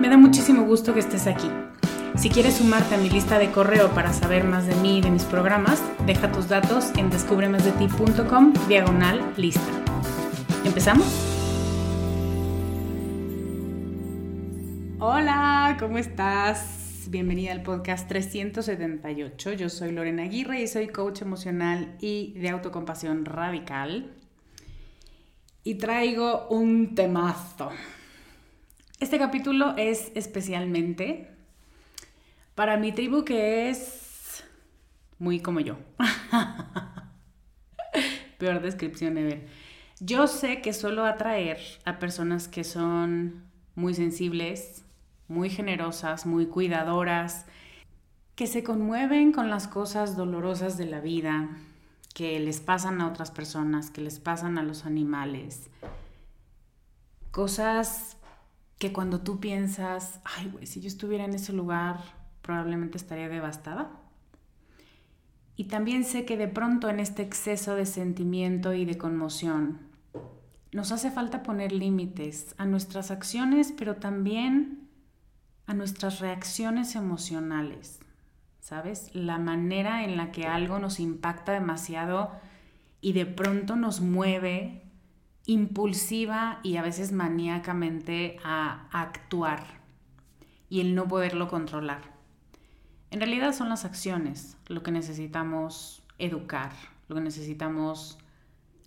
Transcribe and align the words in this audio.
Me 0.00 0.08
da 0.08 0.16
muchísimo 0.16 0.64
gusto 0.64 0.94
que 0.94 1.00
estés 1.00 1.26
aquí. 1.26 1.48
Si 2.16 2.28
quieres 2.28 2.56
sumarte 2.56 2.94
a 2.94 2.98
mi 2.98 3.08
lista 3.08 3.38
de 3.38 3.50
correo 3.50 3.90
para 3.90 4.12
saber 4.12 4.44
más 4.44 4.66
de 4.66 4.74
mí 4.76 4.98
y 4.98 5.00
de 5.00 5.10
mis 5.10 5.24
programas, 5.24 5.82
deja 6.06 6.30
tus 6.30 6.48
datos 6.48 6.92
en 6.96 7.10
descubremasdeti.com 7.10 8.52
diagonal 8.68 9.32
lista. 9.36 9.62
¿Empezamos? 10.64 11.06
Hola, 14.98 15.76
¿cómo 15.80 15.98
estás? 15.98 17.08
Bienvenida 17.08 17.52
al 17.52 17.62
podcast 17.62 18.08
378. 18.08 19.52
Yo 19.54 19.68
soy 19.68 19.92
Lorena 19.92 20.22
Aguirre 20.24 20.62
y 20.62 20.68
soy 20.68 20.88
coach 20.88 21.22
emocional 21.22 21.96
y 22.00 22.34
de 22.34 22.50
autocompasión 22.50 23.24
radical. 23.24 24.14
Y 25.64 25.74
traigo 25.76 26.48
un 26.48 26.94
temazo. 26.94 27.70
Este 29.02 29.18
capítulo 29.18 29.74
es 29.76 30.12
especialmente 30.14 31.28
para 32.54 32.76
mi 32.76 32.92
tribu 32.92 33.24
que 33.24 33.68
es 33.68 34.44
muy 35.18 35.40
como 35.40 35.58
yo. 35.58 35.74
Peor 38.38 38.62
descripción 38.62 39.16
de 39.16 39.24
ver. 39.24 39.48
Yo 39.98 40.28
sé 40.28 40.62
que 40.62 40.72
suelo 40.72 41.04
atraer 41.04 41.58
a 41.84 41.98
personas 41.98 42.46
que 42.46 42.62
son 42.62 43.42
muy 43.74 43.94
sensibles, 43.94 44.84
muy 45.26 45.50
generosas, 45.50 46.24
muy 46.24 46.46
cuidadoras, 46.46 47.46
que 48.36 48.46
se 48.46 48.62
conmueven 48.62 49.32
con 49.32 49.50
las 49.50 49.66
cosas 49.66 50.16
dolorosas 50.16 50.78
de 50.78 50.86
la 50.86 51.00
vida, 51.00 51.48
que 52.14 52.38
les 52.38 52.60
pasan 52.60 53.00
a 53.00 53.08
otras 53.08 53.32
personas, 53.32 53.90
que 53.90 54.00
les 54.00 54.20
pasan 54.20 54.58
a 54.58 54.62
los 54.62 54.86
animales. 54.86 55.70
Cosas 57.32 58.16
que 58.82 58.92
cuando 58.92 59.20
tú 59.20 59.38
piensas, 59.38 60.18
ay, 60.24 60.48
güey, 60.48 60.66
si 60.66 60.80
yo 60.80 60.88
estuviera 60.88 61.24
en 61.24 61.34
ese 61.34 61.52
lugar, 61.52 62.00
probablemente 62.40 62.98
estaría 62.98 63.28
devastada. 63.28 63.92
Y 65.54 65.68
también 65.68 66.02
sé 66.02 66.24
que 66.24 66.36
de 66.36 66.48
pronto 66.48 66.90
en 66.90 66.98
este 66.98 67.22
exceso 67.22 67.76
de 67.76 67.86
sentimiento 67.86 68.72
y 68.72 68.84
de 68.84 68.98
conmoción, 68.98 69.78
nos 70.72 70.90
hace 70.90 71.12
falta 71.12 71.44
poner 71.44 71.70
límites 71.70 72.56
a 72.58 72.66
nuestras 72.66 73.12
acciones, 73.12 73.72
pero 73.78 73.98
también 73.98 74.88
a 75.66 75.74
nuestras 75.74 76.18
reacciones 76.18 76.96
emocionales. 76.96 78.00
¿Sabes? 78.58 79.14
La 79.14 79.38
manera 79.38 80.02
en 80.02 80.16
la 80.16 80.32
que 80.32 80.48
algo 80.48 80.80
nos 80.80 80.98
impacta 80.98 81.52
demasiado 81.52 82.32
y 83.00 83.12
de 83.12 83.26
pronto 83.26 83.76
nos 83.76 84.00
mueve 84.00 84.81
impulsiva 85.46 86.60
y 86.62 86.76
a 86.76 86.82
veces 86.82 87.12
maníacamente 87.12 88.36
a 88.44 88.88
actuar 88.92 89.82
y 90.68 90.80
el 90.80 90.94
no 90.94 91.08
poderlo 91.08 91.48
controlar. 91.48 92.00
En 93.10 93.20
realidad 93.20 93.52
son 93.52 93.68
las 93.68 93.84
acciones 93.84 94.56
lo 94.68 94.82
que 94.82 94.90
necesitamos 94.90 96.02
educar, 96.18 96.72
lo 97.08 97.16
que 97.16 97.20
necesitamos 97.20 98.18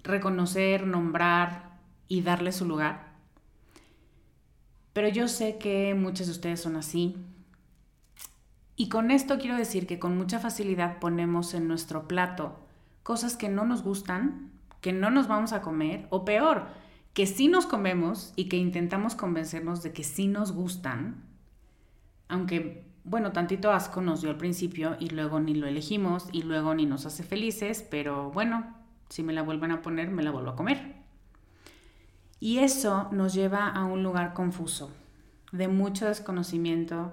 reconocer, 0.04 0.88
nombrar 0.88 1.78
y 2.08 2.22
darle 2.22 2.52
su 2.52 2.66
lugar. 2.66 3.14
Pero 4.94 5.10
yo 5.10 5.28
sé 5.28 5.58
que 5.58 5.94
muchos 5.94 6.28
de 6.28 6.32
ustedes 6.32 6.62
son 6.62 6.76
así. 6.76 7.18
Y 8.76 8.90
con 8.90 9.12
esto 9.12 9.38
quiero 9.38 9.58
decir 9.58 9.86
que 9.88 10.00
con 10.00 10.18
mucha 10.18 10.40
facilidad 10.40 11.00
ponemos 11.00 11.54
en 11.54 11.68
nuestro 11.68 12.08
plato 12.08 12.66
cosas 13.04 13.38
que 13.38 13.50
no 13.50 13.66
nos 13.66 13.84
gustan 13.84 14.55
que 14.86 14.94
no 14.94 15.10
nos 15.10 15.28
vamos 15.28 15.52
a 15.52 15.64
comer, 15.64 16.06
o 16.12 16.26
peor, 16.26 16.68
que 17.16 17.26
sí 17.26 17.48
nos 17.48 17.66
comemos 17.66 18.34
y 18.36 18.50
que 18.50 18.58
intentamos 18.58 19.16
convencernos 19.16 19.82
de 19.82 19.94
que 19.94 20.04
sí 20.04 20.28
nos 20.28 20.52
gustan, 20.52 21.24
aunque, 22.28 22.86
bueno, 23.04 23.32
tantito 23.32 23.72
asco 23.72 24.00
nos 24.02 24.22
dio 24.22 24.30
al 24.30 24.38
principio 24.38 24.96
y 25.00 25.10
luego 25.10 25.40
ni 25.40 25.56
lo 25.56 25.66
elegimos 25.66 26.28
y 26.32 26.44
luego 26.44 26.76
ni 26.76 26.86
nos 26.86 27.08
hace 27.08 27.24
felices, 27.24 27.84
pero 27.90 28.30
bueno, 28.30 28.76
si 29.10 29.24
me 29.24 29.34
la 29.34 29.42
vuelven 29.42 29.72
a 29.72 29.82
poner, 29.82 30.12
me 30.12 30.22
la 30.22 30.30
vuelvo 30.30 30.52
a 30.52 30.56
comer. 30.56 30.98
Y 32.40 32.60
eso 32.60 33.10
nos 33.12 33.34
lleva 33.34 33.68
a 33.70 33.86
un 33.86 34.04
lugar 34.04 34.36
confuso, 34.36 34.92
de 35.52 35.68
mucho 35.68 36.06
desconocimiento 36.06 37.12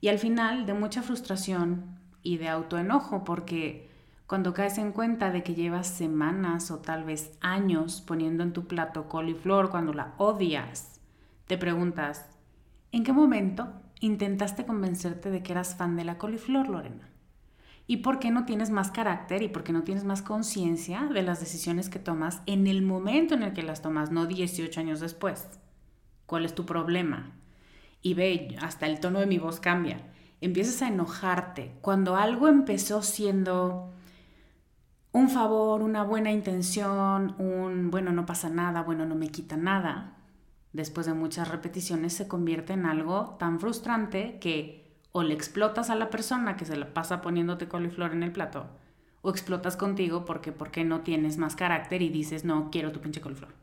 y 0.00 0.08
al 0.08 0.18
final 0.18 0.66
de 0.66 0.74
mucha 0.74 1.02
frustración 1.02 2.00
y 2.24 2.38
de 2.38 2.48
autoenojo, 2.48 3.22
porque 3.22 3.91
cuando 4.26 4.54
caes 4.54 4.78
en 4.78 4.92
cuenta 4.92 5.30
de 5.30 5.42
que 5.42 5.54
llevas 5.54 5.86
semanas 5.86 6.70
o 6.70 6.78
tal 6.78 7.04
vez 7.04 7.36
años 7.40 8.02
poniendo 8.06 8.42
en 8.42 8.52
tu 8.52 8.66
plato 8.66 9.08
coliflor 9.08 9.70
cuando 9.70 9.92
la 9.92 10.14
odias, 10.18 11.00
te 11.46 11.58
preguntas, 11.58 12.26
¿en 12.92 13.04
qué 13.04 13.12
momento 13.12 13.72
intentaste 14.00 14.64
convencerte 14.64 15.30
de 15.30 15.42
que 15.42 15.52
eras 15.52 15.76
fan 15.76 15.96
de 15.96 16.04
la 16.04 16.18
coliflor, 16.18 16.68
Lorena? 16.68 17.12
y 17.86 17.98
por 17.98 18.18
qué 18.18 18.30
no 18.30 18.44
tienes 18.44 18.70
más 18.70 18.90
carácter 18.90 19.42
y 19.42 19.48
por 19.48 19.64
qué 19.64 19.72
no 19.72 19.82
tienes 19.82 20.04
más 20.04 20.22
conciencia 20.22 21.08
de 21.12 21.22
las 21.22 21.40
decisiones 21.40 21.88
que 21.88 21.98
tomas 21.98 22.40
en 22.46 22.66
el 22.66 22.82
momento 22.82 23.34
en 23.34 23.42
el 23.42 23.52
que 23.52 23.62
las 23.62 23.82
tomas, 23.82 24.10
no 24.10 24.26
18 24.26 24.80
años 24.80 25.00
después. 25.00 25.48
¿Cuál 26.26 26.44
es 26.44 26.54
tu 26.54 26.64
problema? 26.64 27.32
Y 28.00 28.14
ve, 28.14 28.56
hasta 28.60 28.86
el 28.86 29.00
tono 29.00 29.20
de 29.20 29.26
mi 29.26 29.38
voz 29.38 29.60
cambia. 29.60 30.00
Empiezas 30.40 30.82
a 30.82 30.88
enojarte 30.88 31.72
cuando 31.80 32.16
algo 32.16 32.48
empezó 32.48 33.02
siendo 33.02 33.92
un 35.12 35.28
favor, 35.28 35.82
una 35.82 36.02
buena 36.02 36.32
intención, 36.32 37.34
un 37.38 37.90
bueno, 37.90 38.12
no 38.12 38.24
pasa 38.26 38.48
nada, 38.48 38.82
bueno, 38.82 39.04
no 39.04 39.14
me 39.14 39.28
quita 39.28 39.56
nada. 39.56 40.16
Después 40.72 41.06
de 41.06 41.12
muchas 41.12 41.48
repeticiones 41.48 42.14
se 42.14 42.26
convierte 42.26 42.72
en 42.72 42.86
algo 42.86 43.36
tan 43.38 43.60
frustrante 43.60 44.38
que 44.40 44.98
o 45.12 45.22
le 45.22 45.34
explotas 45.34 45.90
a 45.90 45.94
la 45.94 46.08
persona 46.08 46.56
que 46.56 46.64
se 46.64 46.76
la 46.76 46.94
pasa 46.94 47.20
poniéndote 47.20 47.68
coliflor 47.68 48.12
en 48.12 48.22
el 48.22 48.32
plato, 48.32 48.66
o 49.20 49.30
explotas 49.30 49.76
contigo 49.76 50.24
porque, 50.24 50.52
porque 50.52 50.84
no 50.84 51.02
tienes 51.02 51.36
más 51.36 51.54
carácter 51.54 52.00
y 52.00 52.08
dices, 52.08 52.46
no, 52.46 52.70
quiero 52.70 52.92
tu 52.92 53.00
pinche 53.00 53.20
coliflor. 53.20 53.54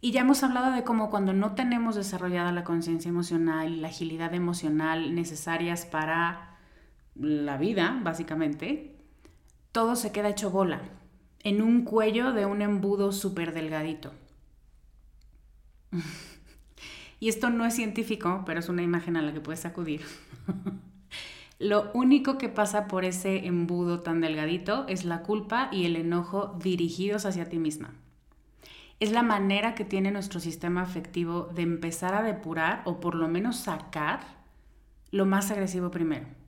Y 0.00 0.10
ya 0.10 0.22
hemos 0.22 0.42
hablado 0.42 0.72
de 0.72 0.82
cómo 0.82 1.08
cuando 1.08 1.32
no 1.32 1.54
tenemos 1.54 1.94
desarrollada 1.94 2.50
la 2.50 2.64
conciencia 2.64 3.08
emocional 3.08 3.80
la 3.80 3.88
agilidad 3.88 4.34
emocional 4.34 5.14
necesarias 5.14 5.86
para 5.86 6.56
la 7.14 7.56
vida, 7.56 7.98
básicamente, 8.02 8.95
todo 9.76 9.94
se 9.94 10.10
queda 10.10 10.30
hecho 10.30 10.50
bola, 10.50 10.80
en 11.42 11.60
un 11.60 11.84
cuello 11.84 12.32
de 12.32 12.46
un 12.46 12.62
embudo 12.62 13.12
súper 13.12 13.52
delgadito. 13.52 14.14
Y 17.20 17.28
esto 17.28 17.50
no 17.50 17.66
es 17.66 17.74
científico, 17.74 18.42
pero 18.46 18.60
es 18.60 18.70
una 18.70 18.82
imagen 18.82 19.18
a 19.18 19.22
la 19.22 19.34
que 19.34 19.40
puedes 19.42 19.66
acudir. 19.66 20.00
Lo 21.58 21.90
único 21.92 22.38
que 22.38 22.48
pasa 22.48 22.88
por 22.88 23.04
ese 23.04 23.46
embudo 23.46 24.00
tan 24.00 24.22
delgadito 24.22 24.86
es 24.88 25.04
la 25.04 25.22
culpa 25.22 25.68
y 25.70 25.84
el 25.84 25.96
enojo 25.96 26.58
dirigidos 26.62 27.26
hacia 27.26 27.50
ti 27.50 27.58
misma. 27.58 27.92
Es 28.98 29.12
la 29.12 29.22
manera 29.22 29.74
que 29.74 29.84
tiene 29.84 30.10
nuestro 30.10 30.40
sistema 30.40 30.80
afectivo 30.80 31.50
de 31.54 31.62
empezar 31.62 32.14
a 32.14 32.22
depurar 32.22 32.80
o 32.86 32.98
por 32.98 33.14
lo 33.14 33.28
menos 33.28 33.56
sacar 33.56 34.20
lo 35.10 35.26
más 35.26 35.50
agresivo 35.50 35.90
primero. 35.90 36.45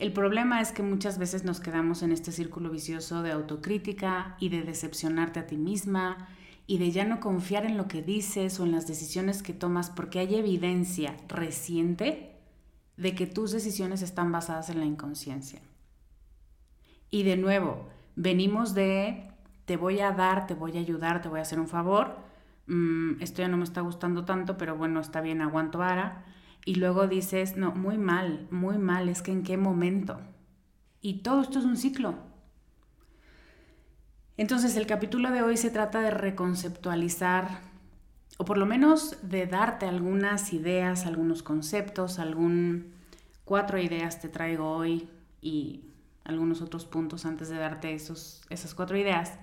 El 0.00 0.14
problema 0.14 0.62
es 0.62 0.72
que 0.72 0.82
muchas 0.82 1.18
veces 1.18 1.44
nos 1.44 1.60
quedamos 1.60 2.02
en 2.02 2.10
este 2.10 2.32
círculo 2.32 2.70
vicioso 2.70 3.22
de 3.22 3.32
autocrítica 3.32 4.34
y 4.40 4.48
de 4.48 4.62
decepcionarte 4.62 5.40
a 5.40 5.46
ti 5.46 5.58
misma 5.58 6.26
y 6.66 6.78
de 6.78 6.90
ya 6.90 7.04
no 7.04 7.20
confiar 7.20 7.66
en 7.66 7.76
lo 7.76 7.86
que 7.86 8.00
dices 8.00 8.58
o 8.58 8.64
en 8.64 8.72
las 8.72 8.86
decisiones 8.86 9.42
que 9.42 9.52
tomas 9.52 9.90
porque 9.90 10.18
hay 10.18 10.36
evidencia 10.36 11.14
reciente 11.28 12.34
de 12.96 13.14
que 13.14 13.26
tus 13.26 13.52
decisiones 13.52 14.00
están 14.00 14.32
basadas 14.32 14.70
en 14.70 14.80
la 14.80 14.86
inconsciencia. 14.86 15.60
Y 17.10 17.24
de 17.24 17.36
nuevo, 17.36 17.86
venimos 18.16 18.72
de 18.72 19.28
te 19.66 19.76
voy 19.76 20.00
a 20.00 20.12
dar, 20.12 20.46
te 20.46 20.54
voy 20.54 20.78
a 20.78 20.80
ayudar, 20.80 21.20
te 21.20 21.28
voy 21.28 21.40
a 21.40 21.42
hacer 21.42 21.60
un 21.60 21.68
favor, 21.68 22.16
mm, 22.68 23.20
esto 23.20 23.42
ya 23.42 23.48
no 23.48 23.58
me 23.58 23.64
está 23.64 23.82
gustando 23.82 24.24
tanto, 24.24 24.56
pero 24.56 24.76
bueno, 24.76 25.00
está 25.00 25.20
bien, 25.20 25.42
aguanto 25.42 25.82
ahora. 25.82 26.24
Y 26.64 26.76
luego 26.76 27.06
dices, 27.06 27.56
no, 27.56 27.72
muy 27.72 27.98
mal, 27.98 28.46
muy 28.50 28.78
mal, 28.78 29.08
es 29.08 29.22
que 29.22 29.32
en 29.32 29.42
qué 29.42 29.56
momento. 29.56 30.20
Y 31.00 31.22
todo 31.22 31.40
esto 31.40 31.58
es 31.58 31.64
un 31.64 31.76
ciclo. 31.76 32.14
Entonces 34.36 34.76
el 34.76 34.86
capítulo 34.86 35.30
de 35.30 35.42
hoy 35.42 35.56
se 35.56 35.70
trata 35.70 36.00
de 36.00 36.10
reconceptualizar 36.10 37.60
o 38.38 38.44
por 38.46 38.56
lo 38.56 38.64
menos 38.64 39.16
de 39.22 39.46
darte 39.46 39.84
algunas 39.84 40.54
ideas, 40.54 41.04
algunos 41.04 41.42
conceptos, 41.42 42.18
algún 42.18 42.94
cuatro 43.44 43.78
ideas 43.78 44.20
te 44.20 44.30
traigo 44.30 44.70
hoy 44.70 45.10
y 45.42 45.84
algunos 46.24 46.62
otros 46.62 46.86
puntos 46.86 47.26
antes 47.26 47.50
de 47.50 47.58
darte 47.58 47.92
esos, 47.92 48.40
esas 48.48 48.74
cuatro 48.74 48.96
ideas 48.96 49.34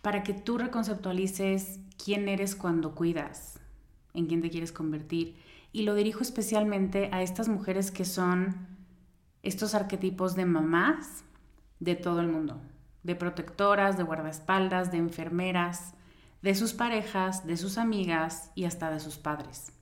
para 0.00 0.22
que 0.22 0.32
tú 0.32 0.56
reconceptualices 0.56 1.78
quién 2.02 2.28
eres 2.28 2.54
cuando 2.54 2.94
cuidas, 2.94 3.58
en 4.14 4.26
quién 4.26 4.40
te 4.40 4.48
quieres 4.48 4.72
convertir. 4.72 5.36
Y 5.72 5.82
lo 5.82 5.94
dirijo 5.94 6.22
especialmente 6.22 7.10
a 7.12 7.22
estas 7.22 7.48
mujeres 7.48 7.90
que 7.90 8.04
son 8.04 8.66
estos 9.42 9.74
arquetipos 9.74 10.34
de 10.34 10.44
mamás 10.44 11.24
de 11.78 11.94
todo 11.96 12.20
el 12.20 12.28
mundo 12.28 12.60
de 13.02 13.14
protectoras, 13.14 13.96
de 13.96 14.02
guardaespaldas, 14.02 14.92
de 14.92 14.98
enfermeras, 14.98 15.94
de 16.42 16.54
sus 16.54 16.72
parejas, 16.72 17.46
de 17.46 17.56
sus 17.56 17.78
amigas 17.78 18.50
y 18.54 18.64
hasta 18.64 18.90
de 18.90 19.00
sus 19.00 19.18
padres. 19.18 19.72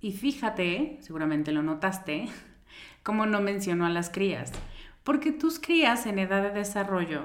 Y 0.00 0.12
fíjate, 0.12 0.98
seguramente 1.00 1.52
lo 1.52 1.62
notaste, 1.62 2.28
cómo 3.02 3.26
no 3.26 3.40
menciono 3.40 3.86
a 3.86 3.90
las 3.90 4.10
crías, 4.10 4.52
porque 5.04 5.32
tus 5.32 5.58
crías 5.58 6.06
en 6.06 6.18
edad 6.18 6.42
de 6.42 6.50
desarrollo 6.50 7.22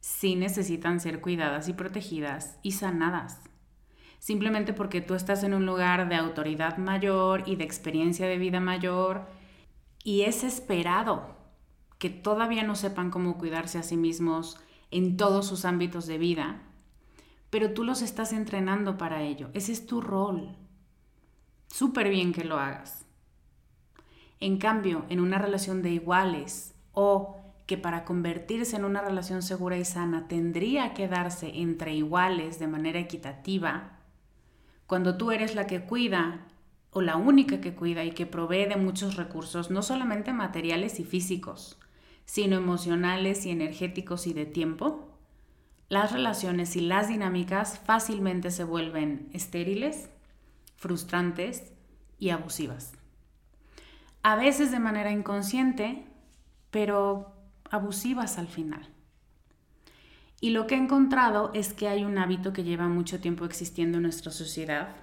sí 0.00 0.36
necesitan 0.36 1.00
ser 1.00 1.20
cuidadas 1.20 1.68
y 1.68 1.72
protegidas 1.72 2.58
y 2.62 2.72
sanadas. 2.72 3.40
Simplemente 4.18 4.72
porque 4.72 5.00
tú 5.00 5.14
estás 5.14 5.44
en 5.44 5.54
un 5.54 5.66
lugar 5.66 6.08
de 6.08 6.16
autoridad 6.16 6.78
mayor 6.78 7.44
y 7.46 7.56
de 7.56 7.64
experiencia 7.64 8.26
de 8.26 8.38
vida 8.38 8.60
mayor 8.60 9.26
y 10.02 10.22
es 10.22 10.44
esperado 10.44 11.36
que 11.98 12.10
todavía 12.10 12.62
no 12.62 12.74
sepan 12.74 13.10
cómo 13.10 13.38
cuidarse 13.38 13.78
a 13.78 13.82
sí 13.82 13.96
mismos 13.96 14.58
en 14.90 15.16
todos 15.16 15.46
sus 15.46 15.64
ámbitos 15.64 16.06
de 16.06 16.18
vida, 16.18 16.62
pero 17.50 17.72
tú 17.72 17.84
los 17.84 18.02
estás 18.02 18.32
entrenando 18.32 18.98
para 18.98 19.22
ello. 19.22 19.50
Ese 19.54 19.72
es 19.72 19.86
tu 19.86 20.00
rol. 20.00 20.56
Súper 21.68 22.08
bien 22.08 22.32
que 22.32 22.44
lo 22.44 22.58
hagas. 22.58 23.06
En 24.40 24.58
cambio, 24.58 25.06
en 25.08 25.20
una 25.20 25.38
relación 25.38 25.82
de 25.82 25.90
iguales 25.90 26.74
o 26.92 27.40
que 27.66 27.76
para 27.76 28.04
convertirse 28.04 28.76
en 28.76 28.84
una 28.84 29.00
relación 29.00 29.42
segura 29.42 29.76
y 29.76 29.84
sana 29.84 30.28
tendría 30.28 30.94
que 30.94 31.08
darse 31.08 31.50
entre 31.54 31.94
iguales 31.94 32.58
de 32.58 32.68
manera 32.68 33.00
equitativa, 33.00 33.95
cuando 34.86 35.16
tú 35.16 35.32
eres 35.32 35.54
la 35.54 35.66
que 35.66 35.82
cuida 35.82 36.46
o 36.90 37.02
la 37.02 37.16
única 37.16 37.60
que 37.60 37.74
cuida 37.74 38.04
y 38.04 38.12
que 38.12 38.26
provee 38.26 38.66
de 38.66 38.76
muchos 38.76 39.16
recursos, 39.16 39.70
no 39.70 39.82
solamente 39.82 40.32
materiales 40.32 40.98
y 41.00 41.04
físicos, 41.04 41.78
sino 42.24 42.56
emocionales 42.56 43.44
y 43.46 43.50
energéticos 43.50 44.26
y 44.26 44.32
de 44.32 44.46
tiempo, 44.46 45.08
las 45.88 46.12
relaciones 46.12 46.74
y 46.74 46.80
las 46.80 47.08
dinámicas 47.08 47.78
fácilmente 47.78 48.50
se 48.50 48.64
vuelven 48.64 49.28
estériles, 49.32 50.08
frustrantes 50.76 51.72
y 52.18 52.30
abusivas. 52.30 52.92
A 54.22 54.34
veces 54.34 54.72
de 54.72 54.80
manera 54.80 55.12
inconsciente, 55.12 56.04
pero 56.70 57.32
abusivas 57.70 58.38
al 58.38 58.48
final. 58.48 58.95
Y 60.40 60.50
lo 60.50 60.66
que 60.66 60.74
he 60.74 60.78
encontrado 60.78 61.50
es 61.54 61.72
que 61.72 61.88
hay 61.88 62.04
un 62.04 62.18
hábito 62.18 62.52
que 62.52 62.64
lleva 62.64 62.88
mucho 62.88 63.20
tiempo 63.20 63.44
existiendo 63.44 63.98
en 63.98 64.02
nuestra 64.02 64.30
sociedad, 64.30 64.96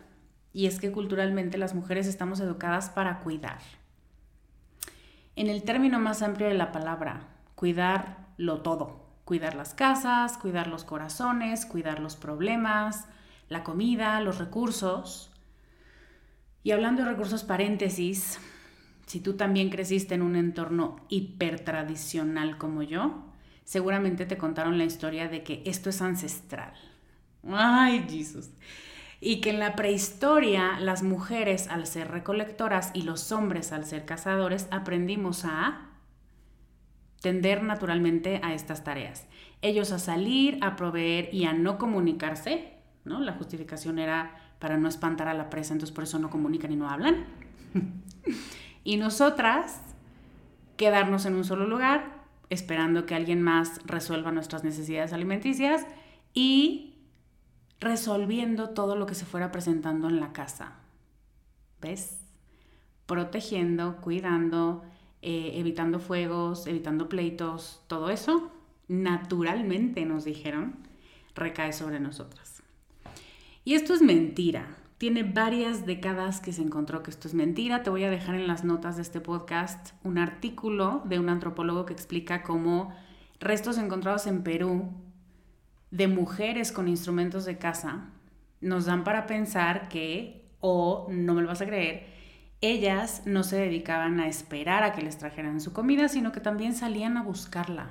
y 0.51 0.67
es 0.67 0.79
que 0.79 0.91
culturalmente 0.91 1.57
las 1.57 1.73
mujeres 1.73 2.07
estamos 2.07 2.39
educadas 2.39 2.89
para 2.89 3.19
cuidar 3.21 3.59
en 5.35 5.49
el 5.49 5.63
término 5.63 5.99
más 5.99 6.21
amplio 6.21 6.47
de 6.47 6.53
la 6.53 6.71
palabra, 6.71 7.27
cuidarlo 7.55 8.61
todo. 8.61 9.01
Cuidar 9.25 9.55
las 9.55 9.73
casas, 9.73 10.37
cuidar 10.37 10.67
los 10.67 10.83
corazones, 10.83 11.65
cuidar 11.65 11.99
los 11.99 12.17
problemas, 12.17 13.07
la 13.47 13.63
comida, 13.63 14.19
los 14.19 14.37
recursos. 14.37 15.31
Y 16.61 16.71
hablando 16.71 17.03
de 17.03 17.09
recursos, 17.09 17.45
paréntesis, 17.45 18.39
si 19.05 19.21
tú 19.21 19.35
también 19.35 19.69
creciste 19.69 20.15
en 20.15 20.23
un 20.23 20.35
entorno 20.35 20.97
hipertradicional 21.07 22.57
como 22.57 22.83
yo, 22.83 23.23
seguramente 23.63 24.25
te 24.25 24.37
contaron 24.37 24.77
la 24.77 24.85
historia 24.85 25.27
de 25.27 25.43
que 25.43 25.63
esto 25.65 25.89
es 25.89 26.01
ancestral. 26.01 26.73
Ay, 27.47 28.05
Jesús 28.09 28.49
y 29.25 29.39
que 29.39 29.51
en 29.51 29.59
la 29.59 29.77
prehistoria 29.77 30.77
las 30.81 31.01
mujeres 31.01 31.69
al 31.69 31.87
ser 31.87 32.11
recolectoras 32.11 32.91
y 32.93 33.03
los 33.03 33.31
hombres 33.31 33.71
al 33.71 33.85
ser 33.85 34.03
cazadores 34.03 34.67
aprendimos 34.69 35.45
a 35.45 35.91
tender 37.21 37.63
naturalmente 37.63 38.41
a 38.43 38.53
estas 38.53 38.83
tareas. 38.83 39.25
Ellos 39.61 39.93
a 39.93 39.99
salir, 39.99 40.59
a 40.61 40.75
proveer 40.75 41.33
y 41.33 41.45
a 41.45 41.53
no 41.53 41.77
comunicarse, 41.77 42.73
¿no? 43.05 43.21
La 43.21 43.31
justificación 43.31 43.97
era 43.97 44.35
para 44.59 44.75
no 44.75 44.89
espantar 44.89 45.29
a 45.29 45.33
la 45.33 45.49
presa, 45.49 45.71
entonces 45.71 45.95
por 45.95 46.03
eso 46.03 46.19
no 46.19 46.29
comunican 46.29 46.73
y 46.73 46.75
no 46.75 46.89
hablan. 46.89 47.23
y 48.83 48.97
nosotras 48.97 49.79
quedarnos 50.75 51.25
en 51.25 51.35
un 51.35 51.45
solo 51.45 51.65
lugar 51.65 52.22
esperando 52.49 53.05
que 53.05 53.15
alguien 53.15 53.41
más 53.41 53.79
resuelva 53.85 54.31
nuestras 54.31 54.63
necesidades 54.63 55.13
alimenticias 55.13 55.85
y 56.33 56.95
resolviendo 57.79 58.69
todo 58.69 58.95
lo 58.95 59.05
que 59.05 59.15
se 59.15 59.25
fuera 59.25 59.51
presentando 59.51 60.07
en 60.07 60.19
la 60.19 60.33
casa. 60.33 60.73
¿Ves? 61.81 62.19
Protegiendo, 63.05 63.97
cuidando, 63.97 64.83
eh, 65.21 65.51
evitando 65.55 65.99
fuegos, 65.99 66.67
evitando 66.67 67.09
pleitos, 67.09 67.81
todo 67.87 68.09
eso, 68.09 68.51
naturalmente 68.87 70.05
nos 70.05 70.25
dijeron, 70.25 70.75
recae 71.35 71.73
sobre 71.73 71.99
nosotras. 71.99 72.63
Y 73.65 73.75
esto 73.75 73.93
es 73.93 74.01
mentira. 74.01 74.77
Tiene 75.03 75.23
varias 75.23 75.85
décadas 75.85 76.39
que 76.39 76.53
se 76.53 76.61
encontró 76.61 77.03
que 77.03 77.11
esto 77.11 77.27
es 77.27 77.33
mentira. 77.33 77.83
Te 77.83 77.89
voy 77.89 78.05
a 78.05 78.09
dejar 78.09 78.35
en 78.35 78.47
las 78.47 78.63
notas 78.63 78.95
de 78.95 79.01
este 79.01 79.19
podcast 79.19 79.89
un 80.05 80.17
artículo 80.17 81.01
de 81.03 81.19
un 81.19 81.27
antropólogo 81.27 81.85
que 81.85 81.91
explica 81.91 82.41
cómo 82.41 82.95
restos 83.37 83.77
encontrados 83.77 84.27
en 84.27 84.43
Perú 84.43 84.93
de 85.91 86.07
mujeres 86.07 86.71
con 86.71 86.87
instrumentos 86.87 87.43
de 87.43 87.57
caza 87.57 88.11
nos 88.61 88.85
dan 88.85 89.03
para 89.03 89.27
pensar 89.27 89.89
que, 89.89 90.49
o 90.61 91.07
no 91.11 91.33
me 91.33 91.41
lo 91.41 91.49
vas 91.49 91.59
a 91.59 91.65
creer, 91.65 92.07
ellas 92.61 93.23
no 93.25 93.43
se 93.43 93.57
dedicaban 93.57 94.21
a 94.21 94.29
esperar 94.29 94.83
a 94.83 94.93
que 94.93 95.01
les 95.01 95.17
trajeran 95.17 95.59
su 95.59 95.73
comida, 95.73 96.07
sino 96.07 96.31
que 96.31 96.39
también 96.39 96.73
salían 96.73 97.17
a 97.17 97.23
buscarla. 97.23 97.89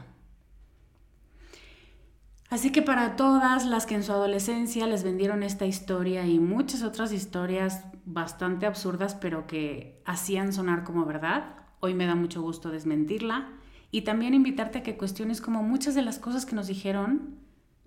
Así 2.53 2.71
que 2.71 2.83
para 2.83 3.17
todas 3.17 3.65
las 3.65 3.87
que 3.87 3.95
en 3.95 4.03
su 4.03 4.13
adolescencia 4.13 4.87
les 4.87 5.05
vendieron 5.05 5.43
esta 5.43 5.65
historia 5.65 6.27
y 6.27 6.39
muchas 6.39 6.83
otras 6.83 7.11
historias 7.11 7.87
bastante 8.05 8.67
absurdas 8.67 9.15
pero 9.15 9.47
que 9.47 10.03
hacían 10.05 10.53
sonar 10.53 10.85
como 10.85 11.07
verdad, 11.07 11.57
hoy 11.81 11.95
me 11.95 12.05
da 12.05 12.15
mucho 12.15 12.43
gusto 12.43 12.69
desmentirla 12.69 13.49
y 13.91 14.03
también 14.03 14.35
invitarte 14.35 14.81
a 14.81 14.83
que 14.83 14.99
cuestiones 14.99 15.41
como 15.41 15.63
muchas 15.63 15.95
de 15.95 16.03
las 16.03 16.19
cosas 16.19 16.45
que 16.45 16.55
nos 16.55 16.67
dijeron 16.67 17.39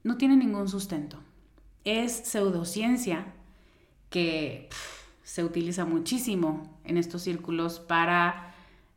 no 0.02 0.18
tienen 0.18 0.40
ningún 0.40 0.68
sustento. 0.68 1.20
Es 1.84 2.14
pseudociencia 2.14 3.36
que 4.10 4.70
se 5.22 5.44
utiliza 5.44 5.86
muchísimo 5.86 6.80
en 6.86 6.98
estos 6.98 7.22
círculos 7.22 7.80
para 7.80 8.56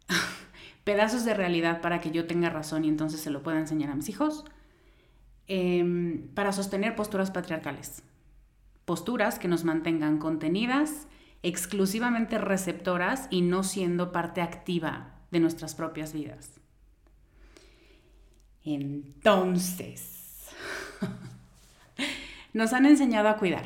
pedazos 0.84 1.26
de 1.26 1.34
realidad 1.34 1.82
para 1.82 2.00
que 2.00 2.10
yo 2.10 2.26
tenga 2.26 2.48
razón 2.48 2.86
y 2.86 2.88
entonces 2.88 3.20
se 3.20 3.28
lo 3.28 3.42
pueda 3.42 3.58
enseñar 3.58 3.90
a 3.90 3.96
mis 3.96 4.08
hijos 4.08 4.46
Em, 5.48 6.28
para 6.34 6.52
sostener 6.52 6.94
posturas 6.94 7.30
patriarcales. 7.30 8.02
Posturas 8.84 9.38
que 9.38 9.48
nos 9.48 9.64
mantengan 9.64 10.18
contenidas, 10.18 11.08
exclusivamente 11.42 12.36
receptoras 12.36 13.28
y 13.30 13.40
no 13.40 13.62
siendo 13.62 14.12
parte 14.12 14.42
activa 14.42 15.14
de 15.30 15.40
nuestras 15.40 15.74
propias 15.74 16.12
vidas. 16.12 16.60
Entonces, 18.62 20.48
nos 22.52 22.74
han 22.74 22.84
enseñado 22.84 23.30
a 23.30 23.38
cuidar, 23.38 23.64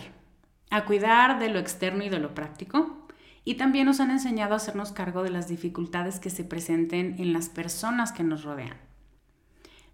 a 0.71 0.85
cuidar 0.85 1.41
de 1.41 1.49
lo 1.49 1.59
externo 1.59 2.05
y 2.05 2.11
de 2.11 2.21
lo 2.21 2.33
práctico, 2.33 3.09
y 3.45 3.55
también 3.55 3.87
nos 3.87 3.99
han 3.99 4.13
enseñado 4.13 4.55
a 4.55 4.59
hacernos 4.59 4.93
cargo 4.93 5.25
de 5.25 5.31
las 5.31 5.49
dificultades 5.49 6.21
que 6.21 6.31
se 6.31 6.45
presenten 6.45 7.17
en 7.19 7.33
las 7.33 7.49
personas 7.49 8.13
que 8.13 8.23
nos 8.23 8.45
rodean. 8.45 8.77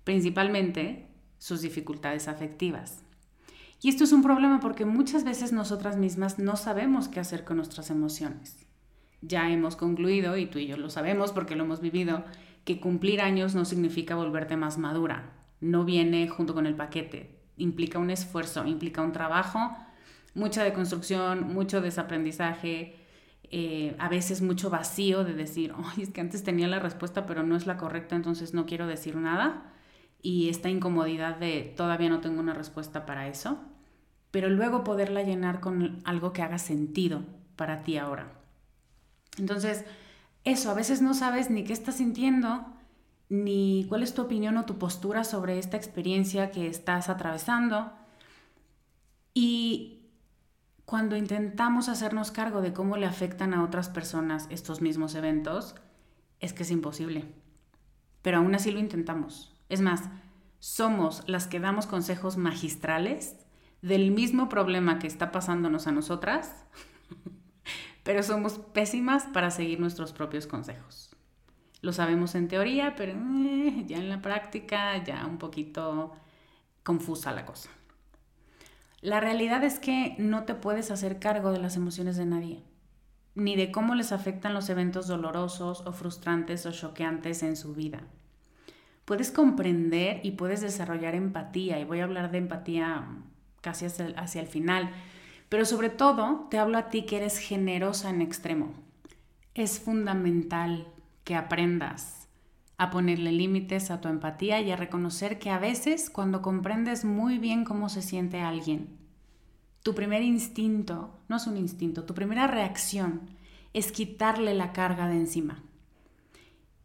Principalmente 0.04 1.08
sus 1.38 1.62
dificultades 1.62 2.28
afectivas. 2.28 3.04
Y 3.80 3.88
esto 3.88 4.04
es 4.04 4.12
un 4.12 4.22
problema 4.22 4.58
porque 4.60 4.84
muchas 4.84 5.24
veces 5.24 5.52
nosotras 5.52 5.96
mismas 5.96 6.38
no 6.38 6.56
sabemos 6.56 7.08
qué 7.08 7.20
hacer 7.20 7.44
con 7.44 7.58
nuestras 7.58 7.90
emociones. 7.90 8.66
Ya 9.22 9.50
hemos 9.50 9.76
concluido, 9.76 10.36
y 10.36 10.46
tú 10.46 10.58
y 10.58 10.66
yo 10.66 10.76
lo 10.76 10.90
sabemos 10.90 11.32
porque 11.32 11.56
lo 11.56 11.64
hemos 11.64 11.80
vivido, 11.80 12.24
que 12.64 12.80
cumplir 12.80 13.20
años 13.20 13.54
no 13.54 13.64
significa 13.64 14.16
volverte 14.16 14.56
más 14.56 14.78
madura. 14.78 15.32
No 15.60 15.84
viene 15.84 16.28
junto 16.28 16.54
con 16.54 16.66
el 16.66 16.74
paquete. 16.74 17.38
Implica 17.56 17.98
un 17.98 18.10
esfuerzo, 18.10 18.66
implica 18.66 19.02
un 19.02 19.12
trabajo, 19.12 19.76
mucha 20.34 20.64
deconstrucción, 20.64 21.52
mucho 21.52 21.80
desaprendizaje, 21.80 22.96
eh, 23.50 23.96
a 23.98 24.08
veces 24.08 24.42
mucho 24.42 24.70
vacío 24.70 25.24
de 25.24 25.34
decir, 25.34 25.72
es 26.00 26.10
que 26.10 26.20
antes 26.20 26.42
tenía 26.42 26.68
la 26.68 26.80
respuesta 26.80 27.26
pero 27.26 27.42
no 27.42 27.56
es 27.56 27.66
la 27.66 27.76
correcta, 27.78 28.14
entonces 28.14 28.54
no 28.54 28.66
quiero 28.66 28.86
decir 28.86 29.16
nada 29.16 29.72
y 30.20 30.48
esta 30.48 30.68
incomodidad 30.68 31.36
de 31.36 31.74
todavía 31.76 32.08
no 32.08 32.20
tengo 32.20 32.40
una 32.40 32.54
respuesta 32.54 33.06
para 33.06 33.28
eso, 33.28 33.58
pero 34.30 34.48
luego 34.50 34.84
poderla 34.84 35.22
llenar 35.22 35.60
con 35.60 36.00
algo 36.04 36.32
que 36.32 36.42
haga 36.42 36.58
sentido 36.58 37.22
para 37.56 37.82
ti 37.82 37.96
ahora. 37.96 38.32
Entonces, 39.38 39.84
eso, 40.44 40.70
a 40.70 40.74
veces 40.74 41.02
no 41.02 41.14
sabes 41.14 41.50
ni 41.50 41.64
qué 41.64 41.72
estás 41.72 41.96
sintiendo, 41.96 42.66
ni 43.28 43.86
cuál 43.88 44.02
es 44.02 44.14
tu 44.14 44.22
opinión 44.22 44.56
o 44.56 44.64
tu 44.64 44.78
postura 44.78 45.24
sobre 45.24 45.58
esta 45.58 45.76
experiencia 45.76 46.50
que 46.50 46.66
estás 46.66 47.08
atravesando. 47.08 47.92
Y 49.34 50.06
cuando 50.84 51.16
intentamos 51.16 51.88
hacernos 51.88 52.30
cargo 52.30 52.62
de 52.62 52.72
cómo 52.72 52.96
le 52.96 53.06
afectan 53.06 53.54
a 53.54 53.62
otras 53.62 53.88
personas 53.88 54.46
estos 54.50 54.80
mismos 54.80 55.14
eventos, 55.14 55.74
es 56.40 56.52
que 56.52 56.62
es 56.62 56.70
imposible. 56.70 57.26
Pero 58.22 58.38
aún 58.38 58.54
así 58.54 58.70
lo 58.70 58.78
intentamos. 58.78 59.57
Es 59.68 59.80
más, 59.80 60.04
somos 60.60 61.22
las 61.26 61.46
que 61.46 61.60
damos 61.60 61.86
consejos 61.86 62.36
magistrales 62.36 63.36
del 63.82 64.10
mismo 64.10 64.48
problema 64.48 64.98
que 64.98 65.06
está 65.06 65.30
pasándonos 65.30 65.86
a 65.86 65.92
nosotras, 65.92 66.64
pero 68.02 68.22
somos 68.22 68.58
pésimas 68.58 69.24
para 69.26 69.50
seguir 69.50 69.78
nuestros 69.78 70.12
propios 70.12 70.46
consejos. 70.46 71.14
Lo 71.80 71.92
sabemos 71.92 72.34
en 72.34 72.48
teoría, 72.48 72.96
pero 72.96 73.12
eh, 73.12 73.84
ya 73.86 73.98
en 73.98 74.08
la 74.08 74.20
práctica 74.20 75.02
ya 75.04 75.26
un 75.26 75.38
poquito 75.38 76.12
confusa 76.82 77.32
la 77.32 77.44
cosa. 77.44 77.70
La 79.00 79.20
realidad 79.20 79.62
es 79.62 79.78
que 79.78 80.16
no 80.18 80.42
te 80.42 80.56
puedes 80.56 80.90
hacer 80.90 81.20
cargo 81.20 81.52
de 81.52 81.60
las 81.60 81.76
emociones 81.76 82.16
de 82.16 82.26
nadie, 82.26 82.64
ni 83.36 83.54
de 83.54 83.70
cómo 83.70 83.94
les 83.94 84.10
afectan 84.10 84.54
los 84.54 84.70
eventos 84.70 85.06
dolorosos 85.06 85.82
o 85.86 85.92
frustrantes 85.92 86.66
o 86.66 86.72
choqueantes 86.72 87.44
en 87.44 87.56
su 87.56 87.74
vida 87.74 88.00
puedes 89.08 89.30
comprender 89.30 90.20
y 90.22 90.32
puedes 90.32 90.60
desarrollar 90.60 91.14
empatía. 91.14 91.80
Y 91.80 91.84
voy 91.84 92.00
a 92.00 92.04
hablar 92.04 92.30
de 92.30 92.36
empatía 92.36 93.08
casi 93.62 93.86
hacia 93.86 94.40
el, 94.42 94.46
final. 94.46 94.90
Pero 95.48 95.64
sobre 95.64 95.88
todo, 95.88 96.46
te 96.50 96.58
hablo 96.58 96.76
a 96.76 96.90
ti 96.90 97.06
que 97.06 97.16
eres 97.16 97.38
generosa 97.38 98.10
en 98.10 98.20
extremo. 98.20 98.74
Es 99.54 99.80
fundamental 99.80 100.88
que 101.24 101.36
aprendas 101.36 102.28
a 102.76 102.90
ponerle 102.90 103.32
límites 103.32 103.90
a 103.90 104.02
tu 104.02 104.08
empatía 104.08 104.60
y 104.60 104.70
a 104.72 104.76
reconocer 104.76 105.38
que 105.38 105.48
a 105.48 105.58
veces 105.58 106.10
cuando 106.10 106.42
comprendes 106.42 107.06
muy 107.06 107.38
bien 107.38 107.64
cómo 107.64 107.88
se 107.88 108.02
siente 108.02 108.42
alguien, 108.42 108.98
tu 109.82 109.94
primer 109.94 110.20
instinto, 110.20 111.18
no 111.28 111.36
es 111.36 111.46
un 111.46 111.56
instinto, 111.56 112.04
tu 112.04 112.14
primera 112.14 112.46
reacción 112.46 113.22
es 113.72 113.90
quitarle 113.90 114.52
la 114.52 114.74
carga 114.74 115.08
de 115.08 115.16
encima 115.16 115.62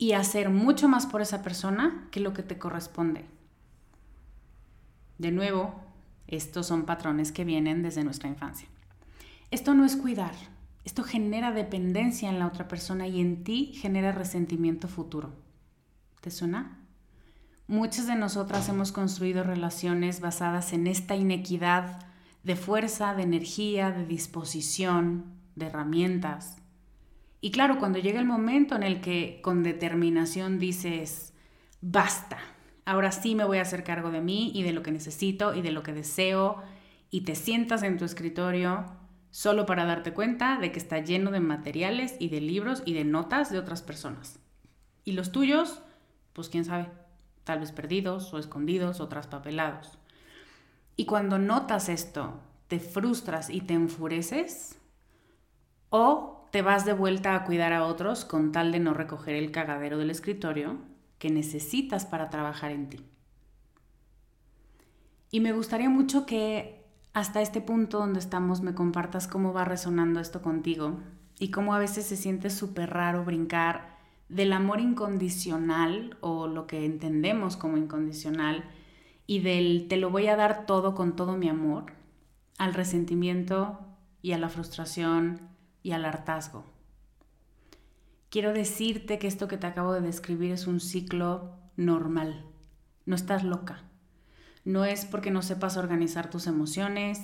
y 0.04 0.12
hacer 0.12 0.50
mucho 0.50 0.90
más 0.90 1.06
por 1.06 1.22
esa 1.22 1.42
persona 1.42 2.10
que 2.12 2.20
lo 2.20 2.34
que 2.34 2.44
te 2.44 2.58
corresponde. 2.58 3.24
De 5.18 5.32
nuevo, 5.32 5.80
estos 6.28 6.68
son 6.68 6.84
patrones 6.84 7.32
que 7.32 7.46
vienen 7.46 7.84
desde 7.84 8.04
nuestra 8.04 8.28
infancia. 8.28 8.68
Esto 9.50 9.74
no 9.74 9.86
es 9.86 9.96
cuidar, 9.96 10.34
esto 10.84 11.04
genera 11.06 11.54
dependencia 11.54 12.30
en 12.30 12.38
la 12.38 12.48
otra 12.48 12.68
persona 12.68 13.08
y 13.08 13.22
en 13.22 13.46
ti 13.46 13.72
genera 13.76 14.12
resentimiento 14.12 14.90
futuro. 14.90 15.32
¿Te 16.20 16.32
suena? 16.32 16.80
Muchas 17.68 18.06
de 18.06 18.16
nosotras 18.16 18.68
hemos 18.68 18.92
construido 18.92 19.46
relaciones 19.46 20.20
basadas 20.20 20.74
en 20.74 20.88
esta 20.88 21.16
inequidad 21.16 22.06
de 22.44 22.58
fuerza, 22.58 23.16
de 23.16 23.24
energía, 23.24 23.92
de 23.92 24.06
disposición, 24.06 25.32
de 25.56 25.68
herramientas. 25.68 26.58
Y 27.44 27.52
claro, 27.52 27.78
cuando 27.78 28.00
llega 28.00 28.22
el 28.22 28.26
momento 28.26 28.74
en 28.74 28.84
el 28.84 29.02
que 29.02 29.42
con 29.42 29.64
determinación 29.64 30.60
dices, 30.60 31.34
basta, 31.82 32.38
ahora 32.86 33.12
sí 33.12 33.36
me 33.36 33.44
voy 33.44 33.58
a 33.58 33.64
hacer 33.64 33.84
cargo 33.84 34.12
de 34.12 34.22
mí 34.22 34.54
y 34.56 34.64
de 34.64 34.72
lo 34.72 34.82
que 34.82 34.94
necesito 34.94 35.54
y 35.54 35.62
de 35.62 35.74
lo 35.74 35.84
que 35.84 35.92
deseo, 35.92 36.64
y 37.10 37.26
te 37.26 37.36
sientas 37.36 37.84
en 37.84 37.98
tu 37.98 38.06
escritorio 38.06 38.86
solo 39.30 39.66
para 39.66 39.84
darte 39.84 40.14
cuenta 40.14 40.58
de 40.58 40.72
que 40.72 40.80
está 40.80 41.00
lleno 41.00 41.32
de 41.32 41.42
materiales 41.42 42.16
y 42.18 42.30
de 42.30 42.40
libros 42.40 42.82
y 42.86 42.94
de 42.94 43.04
notas 43.04 43.52
de 43.52 43.60
otras 43.60 43.82
personas. 43.82 44.40
Y 45.04 45.12
los 45.12 45.34
tuyos, 45.34 45.82
pues 46.32 46.48
quién 46.48 46.64
sabe, 46.64 46.88
tal 47.44 47.60
vez 47.60 47.74
perdidos 47.74 48.34
o 48.34 48.40
escondidos 48.40 49.02
o 49.02 49.10
traspapelados. 49.10 49.98
Y 50.96 51.04
cuando 51.04 51.40
notas 51.40 51.90
esto, 51.90 52.40
te 52.70 52.80
frustras 52.80 53.50
y 53.50 53.60
te 53.60 53.74
enfureces, 53.74 54.80
o 55.90 56.43
te 56.54 56.62
vas 56.62 56.86
de 56.86 56.94
vuelta 56.94 57.34
a 57.34 57.46
cuidar 57.46 57.74
a 57.74 57.84
otros 57.84 58.26
con 58.26 58.52
tal 58.52 58.72
de 58.72 58.80
no 58.80 58.94
recoger 58.94 59.34
el 59.34 59.50
cagadero 59.50 59.98
del 59.98 60.12
escritorio 60.12 60.78
que 61.18 61.32
necesitas 61.32 62.06
para 62.06 62.30
trabajar 62.30 62.70
en 62.70 62.90
ti. 62.90 63.00
Y 65.32 65.40
me 65.40 65.52
gustaría 65.52 65.90
mucho 65.90 66.28
que 66.28 66.86
hasta 67.12 67.42
este 67.42 67.60
punto 67.60 67.98
donde 67.98 68.20
estamos 68.20 68.62
me 68.62 68.76
compartas 68.76 69.28
cómo 69.28 69.52
va 69.52 69.66
resonando 69.66 70.20
esto 70.20 70.44
contigo 70.44 71.00
y 71.40 71.50
cómo 71.50 71.74
a 71.74 71.80
veces 71.80 72.06
se 72.06 72.18
siente 72.18 72.52
súper 72.52 72.92
raro 72.92 73.26
brincar 73.26 73.98
del 74.30 74.54
amor 74.54 74.80
incondicional 74.80 76.18
o 76.22 76.46
lo 76.46 76.68
que 76.68 76.86
entendemos 76.86 77.58
como 77.58 77.78
incondicional 77.78 78.64
y 79.26 79.40
del 79.40 79.88
te 79.88 79.98
lo 79.98 80.12
voy 80.12 80.28
a 80.28 80.36
dar 80.36 80.68
todo 80.68 80.94
con 80.94 81.16
todo 81.16 81.36
mi 81.36 81.50
amor 81.50 81.94
al 82.60 82.76
resentimiento 82.76 83.80
y 84.22 84.34
a 84.34 84.38
la 84.38 84.50
frustración 84.50 85.53
y 85.84 85.92
al 85.92 86.06
hartazgo. 86.06 86.66
Quiero 88.30 88.54
decirte 88.54 89.20
que 89.20 89.28
esto 89.28 89.48
que 89.48 89.58
te 89.58 89.68
acabo 89.68 89.94
de 89.94 90.02
describir 90.02 90.52
es 90.52 90.66
un 90.66 90.80
ciclo 90.80 91.52
normal. 91.76 92.46
No 93.06 93.16
estás 93.16 93.44
loca. 93.44 93.84
No 94.66 94.86
es 94.86 95.06
porque 95.06 95.30
no 95.30 95.44
sepas 95.44 95.78
organizar 95.78 96.30
tus 96.30 96.48
emociones, 96.48 97.20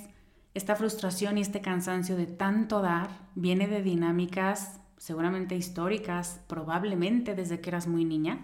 Esta 0.52 0.74
frustración 0.74 1.38
y 1.38 1.42
este 1.42 1.60
cansancio 1.60 2.16
de 2.16 2.26
tanto 2.26 2.82
dar 2.82 3.08
viene 3.36 3.68
de 3.68 3.82
dinámicas 3.82 4.80
seguramente 5.00 5.56
históricas, 5.56 6.40
probablemente 6.46 7.34
desde 7.34 7.60
que 7.60 7.70
eras 7.70 7.86
muy 7.86 8.04
niña, 8.04 8.40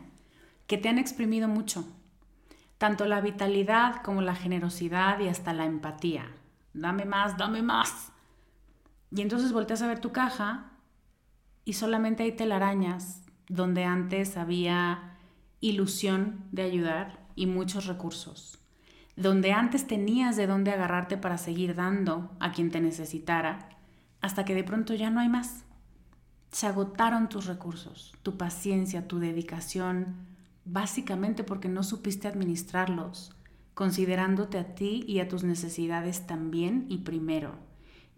que 0.66 0.78
te 0.78 0.88
han 0.88 0.99
exprimido 0.99 1.49
mucho. 1.49 1.87
Tanto 2.78 3.04
la 3.04 3.20
vitalidad 3.20 4.02
como 4.02 4.23
la 4.23 4.35
generosidad 4.35 5.20
y 5.20 5.28
hasta 5.28 5.52
la 5.52 5.66
empatía. 5.66 6.30
Dame 6.73 7.04
más, 7.04 7.37
dame 7.37 7.61
más. 7.61 8.11
Y 9.11 9.23
entonces 9.23 9.53
volteas 9.53 9.83
a 9.83 9.87
ver 9.87 10.01
tu 10.01 10.13
caja 10.13 10.73
y 11.65 11.75
solamente 11.75 12.23
hay 12.23 12.33
telarañas 12.33 13.23
donde 13.49 13.85
antes 13.85 14.37
había 14.37 15.17
ilusión 15.61 16.45
de 16.53 16.63
ayudar 16.63 17.27
y 17.35 17.47
muchos 17.47 17.87
recursos. 17.87 18.59
Donde 19.17 19.53
antes 19.53 19.87
tenías 19.87 20.37
de 20.37 20.47
dónde 20.47 20.73
agarrarte 20.73 21.17
para 21.17 21.39
seguir 21.39 21.75
dando 21.75 22.31
a 22.41 22.53
quien 22.53 22.71
te 22.71 22.81
necesitara, 22.81 23.71
hasta 24.21 24.45
que 24.45 24.55
de 24.55 24.65
pronto 24.65 24.95
ya 24.95 25.11
no 25.11 25.21
hay 25.21 25.29
más. 25.29 25.65
Se 26.51 26.67
agotaron 26.67 27.29
tus 27.29 27.47
recursos, 27.47 28.13
tu 28.23 28.37
paciencia, 28.37 29.09
tu 29.09 29.19
dedicación, 29.19 30.17
básicamente 30.65 31.45
porque 31.45 31.69
no 31.69 31.83
supiste 31.83 32.29
administrarlos, 32.29 33.35
considerándote 33.75 34.59
a 34.59 34.75
ti 34.75 35.05
y 35.07 35.21
a 35.21 35.29
tus 35.29 35.45
necesidades 35.45 36.27
también 36.27 36.87
y 36.89 36.99
primero. 36.99 37.65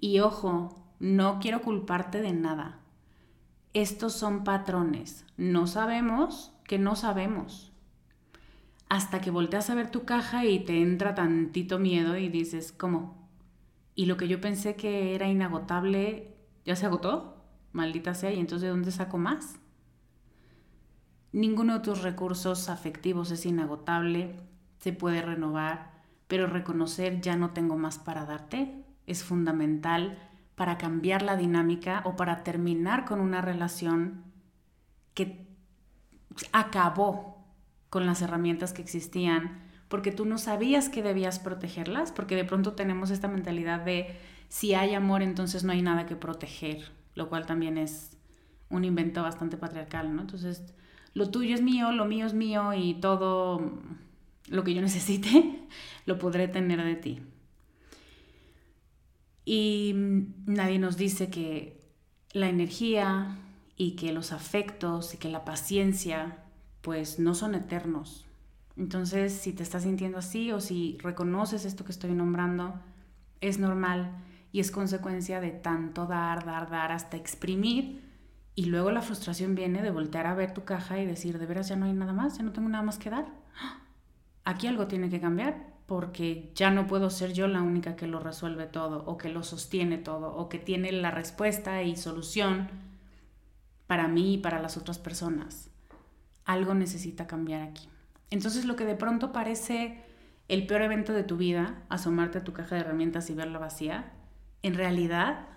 Y 0.00 0.20
ojo, 0.20 0.78
no 1.00 1.38
quiero 1.40 1.62
culparte 1.62 2.20
de 2.20 2.32
nada. 2.32 2.80
Estos 3.74 4.12
son 4.12 4.44
patrones. 4.44 5.24
No 5.36 5.66
sabemos 5.66 6.52
que 6.64 6.78
no 6.78 6.96
sabemos. 6.96 7.72
Hasta 8.88 9.20
que 9.20 9.30
volteas 9.30 9.70
a 9.70 9.74
ver 9.74 9.90
tu 9.90 10.04
caja 10.04 10.44
y 10.44 10.60
te 10.60 10.80
entra 10.80 11.14
tantito 11.14 11.78
miedo 11.78 12.16
y 12.16 12.28
dices, 12.28 12.72
¿cómo? 12.72 13.28
Y 13.94 14.06
lo 14.06 14.16
que 14.16 14.28
yo 14.28 14.40
pensé 14.40 14.76
que 14.76 15.14
era 15.14 15.28
inagotable, 15.28 16.36
¿ya 16.64 16.76
se 16.76 16.86
agotó? 16.86 17.44
Maldita 17.72 18.14
sea, 18.14 18.32
¿y 18.32 18.38
entonces 18.38 18.62
de 18.62 18.68
dónde 18.68 18.92
saco 18.92 19.18
más? 19.18 19.58
Ninguno 21.32 21.74
de 21.74 21.80
tus 21.80 22.02
recursos 22.02 22.68
afectivos 22.68 23.30
es 23.30 23.44
inagotable, 23.44 24.36
se 24.78 24.92
puede 24.92 25.20
renovar, 25.20 25.92
pero 26.26 26.46
reconocer 26.46 27.20
ya 27.20 27.36
no 27.36 27.50
tengo 27.50 27.76
más 27.76 27.98
para 27.98 28.24
darte 28.24 28.87
es 29.08 29.24
fundamental 29.24 30.18
para 30.54 30.78
cambiar 30.78 31.22
la 31.22 31.36
dinámica 31.36 32.02
o 32.04 32.16
para 32.16 32.44
terminar 32.44 33.04
con 33.04 33.20
una 33.20 33.40
relación 33.40 34.24
que 35.14 35.48
acabó 36.52 37.44
con 37.90 38.06
las 38.06 38.22
herramientas 38.22 38.72
que 38.72 38.82
existían 38.82 39.68
porque 39.88 40.12
tú 40.12 40.26
no 40.26 40.38
sabías 40.38 40.88
que 40.88 41.02
debías 41.02 41.38
protegerlas, 41.38 42.12
porque 42.12 42.36
de 42.36 42.44
pronto 42.44 42.74
tenemos 42.74 43.10
esta 43.10 43.26
mentalidad 43.26 43.80
de 43.80 44.16
si 44.48 44.74
hay 44.74 44.94
amor 44.94 45.22
entonces 45.22 45.64
no 45.64 45.72
hay 45.72 45.82
nada 45.82 46.06
que 46.06 46.16
proteger, 46.16 46.92
lo 47.14 47.28
cual 47.28 47.46
también 47.46 47.78
es 47.78 48.16
un 48.70 48.84
invento 48.84 49.22
bastante 49.22 49.56
patriarcal, 49.56 50.14
¿no? 50.14 50.20
Entonces, 50.20 50.74
lo 51.14 51.30
tuyo 51.30 51.54
es 51.54 51.62
mío, 51.62 51.90
lo 51.90 52.04
mío 52.04 52.26
es 52.26 52.34
mío 52.34 52.74
y 52.74 52.94
todo 52.94 53.80
lo 54.48 54.64
que 54.64 54.74
yo 54.74 54.82
necesite 54.82 55.66
lo 56.06 56.18
podré 56.18 56.48
tener 56.48 56.84
de 56.84 56.94
ti. 56.96 57.22
Y 59.50 59.94
nadie 60.44 60.78
nos 60.78 60.98
dice 60.98 61.30
que 61.30 61.80
la 62.34 62.50
energía 62.50 63.38
y 63.78 63.92
que 63.92 64.12
los 64.12 64.32
afectos 64.32 65.14
y 65.14 65.16
que 65.16 65.30
la 65.30 65.46
paciencia 65.46 66.44
pues 66.82 67.18
no 67.18 67.34
son 67.34 67.54
eternos. 67.54 68.26
Entonces, 68.76 69.32
si 69.32 69.54
te 69.54 69.62
estás 69.62 69.84
sintiendo 69.84 70.18
así 70.18 70.52
o 70.52 70.60
si 70.60 70.98
reconoces 71.00 71.64
esto 71.64 71.86
que 71.86 71.92
estoy 71.92 72.12
nombrando, 72.12 72.74
es 73.40 73.58
normal 73.58 74.22
y 74.52 74.60
es 74.60 74.70
consecuencia 74.70 75.40
de 75.40 75.52
tanto 75.52 76.04
dar, 76.04 76.44
dar, 76.44 76.68
dar 76.68 76.92
hasta 76.92 77.16
exprimir 77.16 78.02
y 78.54 78.66
luego 78.66 78.90
la 78.90 79.00
frustración 79.00 79.54
viene 79.54 79.80
de 79.80 79.90
voltear 79.90 80.26
a 80.26 80.34
ver 80.34 80.52
tu 80.52 80.64
caja 80.64 81.00
y 81.00 81.06
decir, 81.06 81.38
de 81.38 81.46
veras 81.46 81.70
ya 81.70 81.76
no 81.76 81.86
hay 81.86 81.94
nada 81.94 82.12
más, 82.12 82.36
ya 82.36 82.44
no 82.44 82.52
tengo 82.52 82.68
nada 82.68 82.84
más 82.84 82.98
que 82.98 83.08
dar. 83.08 83.32
Aquí 84.44 84.66
algo 84.66 84.88
tiene 84.88 85.08
que 85.08 85.22
cambiar 85.22 85.77
porque 85.88 86.52
ya 86.54 86.70
no 86.70 86.86
puedo 86.86 87.08
ser 87.08 87.32
yo 87.32 87.48
la 87.48 87.62
única 87.62 87.96
que 87.96 88.06
lo 88.06 88.20
resuelve 88.20 88.66
todo 88.66 89.04
o 89.06 89.16
que 89.16 89.30
lo 89.30 89.42
sostiene 89.42 89.96
todo 89.96 90.36
o 90.36 90.50
que 90.50 90.58
tiene 90.58 90.92
la 90.92 91.10
respuesta 91.10 91.82
y 91.82 91.96
solución 91.96 92.68
para 93.86 94.06
mí 94.06 94.34
y 94.34 94.38
para 94.38 94.60
las 94.60 94.76
otras 94.76 94.98
personas. 94.98 95.70
Algo 96.44 96.74
necesita 96.74 97.26
cambiar 97.26 97.62
aquí. 97.62 97.88
Entonces 98.28 98.66
lo 98.66 98.76
que 98.76 98.84
de 98.84 98.96
pronto 98.96 99.32
parece 99.32 100.04
el 100.48 100.66
peor 100.66 100.82
evento 100.82 101.14
de 101.14 101.24
tu 101.24 101.38
vida, 101.38 101.82
asomarte 101.88 102.36
a 102.36 102.44
tu 102.44 102.52
caja 102.52 102.74
de 102.74 102.82
herramientas 102.82 103.30
y 103.30 103.34
verla 103.34 103.58
vacía, 103.58 104.12
en 104.60 104.74
realidad 104.74 105.48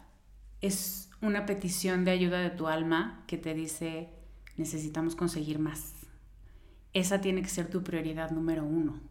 es 0.62 1.10
una 1.22 1.46
petición 1.46 2.06
de 2.06 2.12
ayuda 2.12 2.40
de 2.40 2.52
tu 2.52 2.70
alma 2.70 3.26
que 3.28 3.38
te 3.38 3.54
dice 3.54 4.08
necesitamos 4.56 5.18
conseguir 5.18 5.60
más. 5.60 5.94
Esa 6.94 7.20
tiene 7.20 7.42
que 7.42 7.50
ser 7.50 7.70
tu 7.70 7.84
prioridad 7.84 8.32
número 8.32 8.64
uno. 8.64 9.11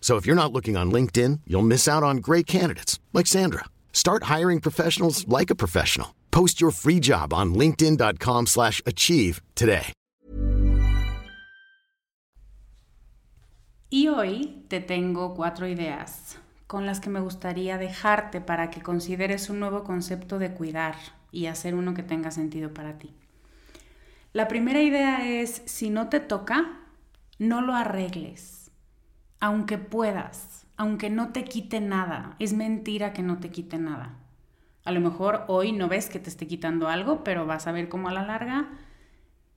So 0.00 0.16
if 0.16 0.26
you're 0.26 0.34
not 0.34 0.52
looking 0.52 0.76
on 0.76 0.90
LinkedIn, 0.90 1.42
you'll 1.46 1.62
miss 1.62 1.86
out 1.86 2.02
on 2.02 2.16
great 2.16 2.48
candidates 2.48 2.98
like 3.12 3.28
Sandra. 3.28 3.66
Start 3.92 4.24
hiring 4.24 4.60
professionals 4.60 5.24
like 5.28 5.50
a 5.50 5.54
professional. 5.54 6.16
Post 6.32 6.60
your 6.60 6.72
free 6.72 6.98
job 6.98 7.32
on 7.32 7.54
linkedin.com/achieve 7.54 9.40
today. 9.54 9.92
Y 13.92 14.06
hoy 14.06 14.64
te 14.68 14.78
tengo 14.78 15.34
cuatro 15.34 15.66
ideas 15.66 16.38
con 16.68 16.86
las 16.86 17.00
que 17.00 17.10
me 17.10 17.18
gustaría 17.18 17.76
dejarte 17.76 18.40
para 18.40 18.70
que 18.70 18.80
consideres 18.80 19.50
un 19.50 19.58
nuevo 19.58 19.82
concepto 19.82 20.38
de 20.38 20.52
cuidar 20.52 20.94
y 21.32 21.46
hacer 21.46 21.74
uno 21.74 21.92
que 21.92 22.04
tenga 22.04 22.30
sentido 22.30 22.72
para 22.72 22.98
ti. 22.98 23.12
La 24.32 24.46
primera 24.46 24.80
idea 24.80 25.26
es 25.28 25.62
si 25.66 25.90
no 25.90 26.08
te 26.08 26.20
toca, 26.20 26.78
no 27.40 27.62
lo 27.62 27.74
arregles 27.74 28.59
aunque 29.40 29.78
puedas, 29.78 30.66
aunque 30.76 31.10
no 31.10 31.32
te 31.32 31.44
quite 31.44 31.80
nada. 31.80 32.36
Es 32.38 32.52
mentira 32.52 33.12
que 33.12 33.22
no 33.22 33.38
te 33.38 33.50
quite 33.50 33.78
nada. 33.78 34.16
A 34.84 34.92
lo 34.92 35.00
mejor 35.00 35.44
hoy 35.48 35.72
no 35.72 35.88
ves 35.88 36.08
que 36.08 36.20
te 36.20 36.30
esté 36.30 36.46
quitando 36.46 36.88
algo, 36.88 37.24
pero 37.24 37.46
vas 37.46 37.66
a 37.66 37.72
ver 37.72 37.88
cómo 37.88 38.08
a 38.08 38.12
la 38.12 38.24
larga, 38.24 38.68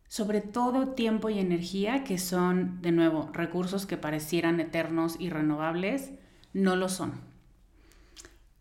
sobre 0.07 0.41
todo 0.41 0.89
tiempo 0.89 1.29
y 1.29 1.39
energía, 1.39 2.03
que 2.03 2.17
son, 2.17 2.81
de 2.81 2.91
nuevo, 2.91 3.29
recursos 3.33 3.85
que 3.85 3.97
parecieran 3.97 4.59
eternos 4.59 5.15
y 5.19 5.29
renovables, 5.29 6.11
no 6.53 6.75
lo 6.75 6.89
son. 6.89 7.21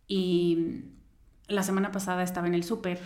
Y 0.07 0.85
la 1.47 1.63
semana 1.63 1.91
pasada 1.91 2.23
estaba 2.23 2.47
en 2.47 2.55
el 2.55 2.63
súper, 2.63 2.99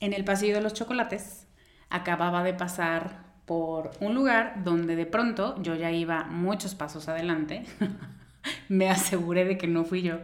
en 0.00 0.12
el 0.12 0.24
pasillo 0.24 0.54
de 0.54 0.62
los 0.62 0.74
chocolates, 0.74 1.46
acababa 1.90 2.42
de 2.42 2.54
pasar 2.54 3.23
por 3.46 3.90
un 4.00 4.14
lugar 4.14 4.64
donde 4.64 4.96
de 4.96 5.06
pronto 5.06 5.60
yo 5.62 5.74
ya 5.74 5.90
iba 5.90 6.24
muchos 6.24 6.74
pasos 6.74 7.08
adelante, 7.08 7.64
me 8.68 8.88
aseguré 8.88 9.44
de 9.44 9.58
que 9.58 9.66
no 9.66 9.84
fui 9.84 10.02
yo, 10.02 10.18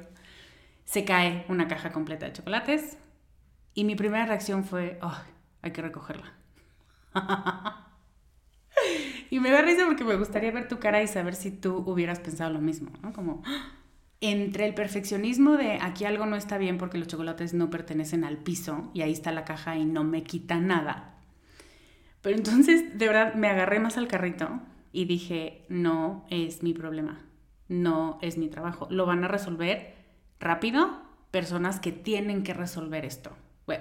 se 0.85 1.05
cae 1.05 1.45
una 1.49 1.69
caja 1.69 1.93
completa 1.93 2.27
de 2.27 2.33
chocolates 2.33 2.97
y 3.75 3.85
mi 3.85 3.95
primera 3.95 4.27
reacción 4.27 4.65
fue, 4.65 4.99
oh, 5.03 5.17
hay 5.63 5.71
que 5.73 5.83
recogerla. 5.83 6.33
y 9.31 9.41
me 9.41 9.51
da 9.51 9.63
risa 9.63 9.85
porque 9.87 10.05
me 10.05 10.17
gustaría 10.17 10.51
ver 10.51 10.69
tu 10.69 10.79
cara 10.79 11.03
y 11.03 11.07
saber 11.07 11.35
si 11.35 11.51
tú 11.51 11.85
hubieras 11.87 12.21
pensado 12.21 12.51
lo 12.51 12.61
mismo, 12.61 12.91
¿no? 13.03 13.13
Como 13.13 13.43
entre 14.21 14.67
el 14.67 14.75
perfeccionismo 14.75 15.57
de 15.57 15.79
aquí 15.81 16.05
algo 16.05 16.27
no 16.27 16.37
está 16.37 16.59
bien 16.59 16.79
porque 16.79 16.99
los 16.99 17.09
chocolates 17.09 17.55
no 17.55 17.71
pertenecen 17.71 18.25
al 18.25 18.39
piso 18.39 18.91
y 18.95 19.03
ahí 19.03 19.13
está 19.13 19.33
la 19.33 19.45
caja 19.45 19.77
y 19.77 19.85
no 19.85 20.05
me 20.05 20.23
quita 20.25 20.59
nada 20.61 21.20
pero 22.23 22.37
entonces, 22.37 22.99
de 22.99 23.07
verdad, 23.07 23.35
me 23.35 23.49
agarré 23.49 23.81
más 23.81 23.97
al 23.97 24.09
carrito 24.09 24.61
y 24.93 25.05
dije, 25.05 25.65
no 25.69 26.27
es 26.31 26.63
mi 26.63 26.75
problema, 26.75 27.21
no 27.69 28.19
es 28.23 28.39
mi 28.39 28.49
trabajo. 28.49 28.87
Lo 28.91 29.07
van 29.07 29.25
a 29.25 29.29
resolver 29.29 29.95
rápido 30.39 31.03
personas 31.31 31.81
que 31.81 31.93
tienen 31.93 32.43
que 32.43 32.55
resolver 32.55 33.05
esto. 33.05 33.31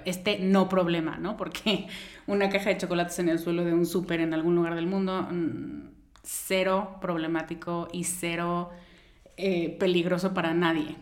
Este 0.04 0.38
no 0.38 0.68
problema, 0.68 1.18
¿no? 1.18 1.36
Porque 1.36 1.88
una 2.26 2.48
caja 2.48 2.70
de 2.70 2.78
chocolates 2.78 3.18
en 3.18 3.28
el 3.28 3.38
suelo 3.38 3.64
de 3.64 3.74
un 3.74 3.86
súper 3.86 4.20
en 4.20 4.34
algún 4.34 4.54
lugar 4.54 4.74
del 4.74 4.86
mundo, 4.86 5.26
mm, 5.30 5.90
cero 6.22 6.98
problemático 7.00 7.88
y 7.92 8.04
cero 8.04 8.70
eh, 9.36 9.76
peligroso 9.78 10.32
para 10.32 10.54
nadie. 10.54 10.96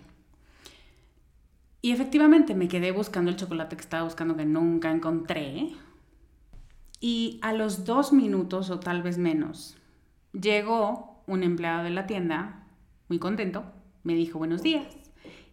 Y 1.83 1.93
efectivamente 1.93 2.55
me 2.55 2.69
quedé 2.69 2.93
buscando 2.93 3.31
el 3.31 3.37
chocolate 3.37 3.77
que 3.77 3.83
estaba 3.83 4.05
buscando 4.05 4.37
que 4.37 4.45
nunca 4.45 4.91
encontré. 4.91 5.71
Y 7.01 7.39
a 7.43 7.53
los 7.53 7.85
dos 7.85 8.13
minutos 8.13 8.71
o 8.71 8.81
tal 8.81 9.03
vez 9.03 9.19
menos, 9.19 9.77
llegó 10.33 11.23
un 11.27 11.43
empleado 11.43 11.85
de 11.85 11.91
la 11.91 12.07
tienda, 12.07 12.67
muy 13.09 13.19
contento, 13.19 13.65
me 14.03 14.15
dijo 14.15 14.39
buenos 14.39 14.63
días. 14.63 14.87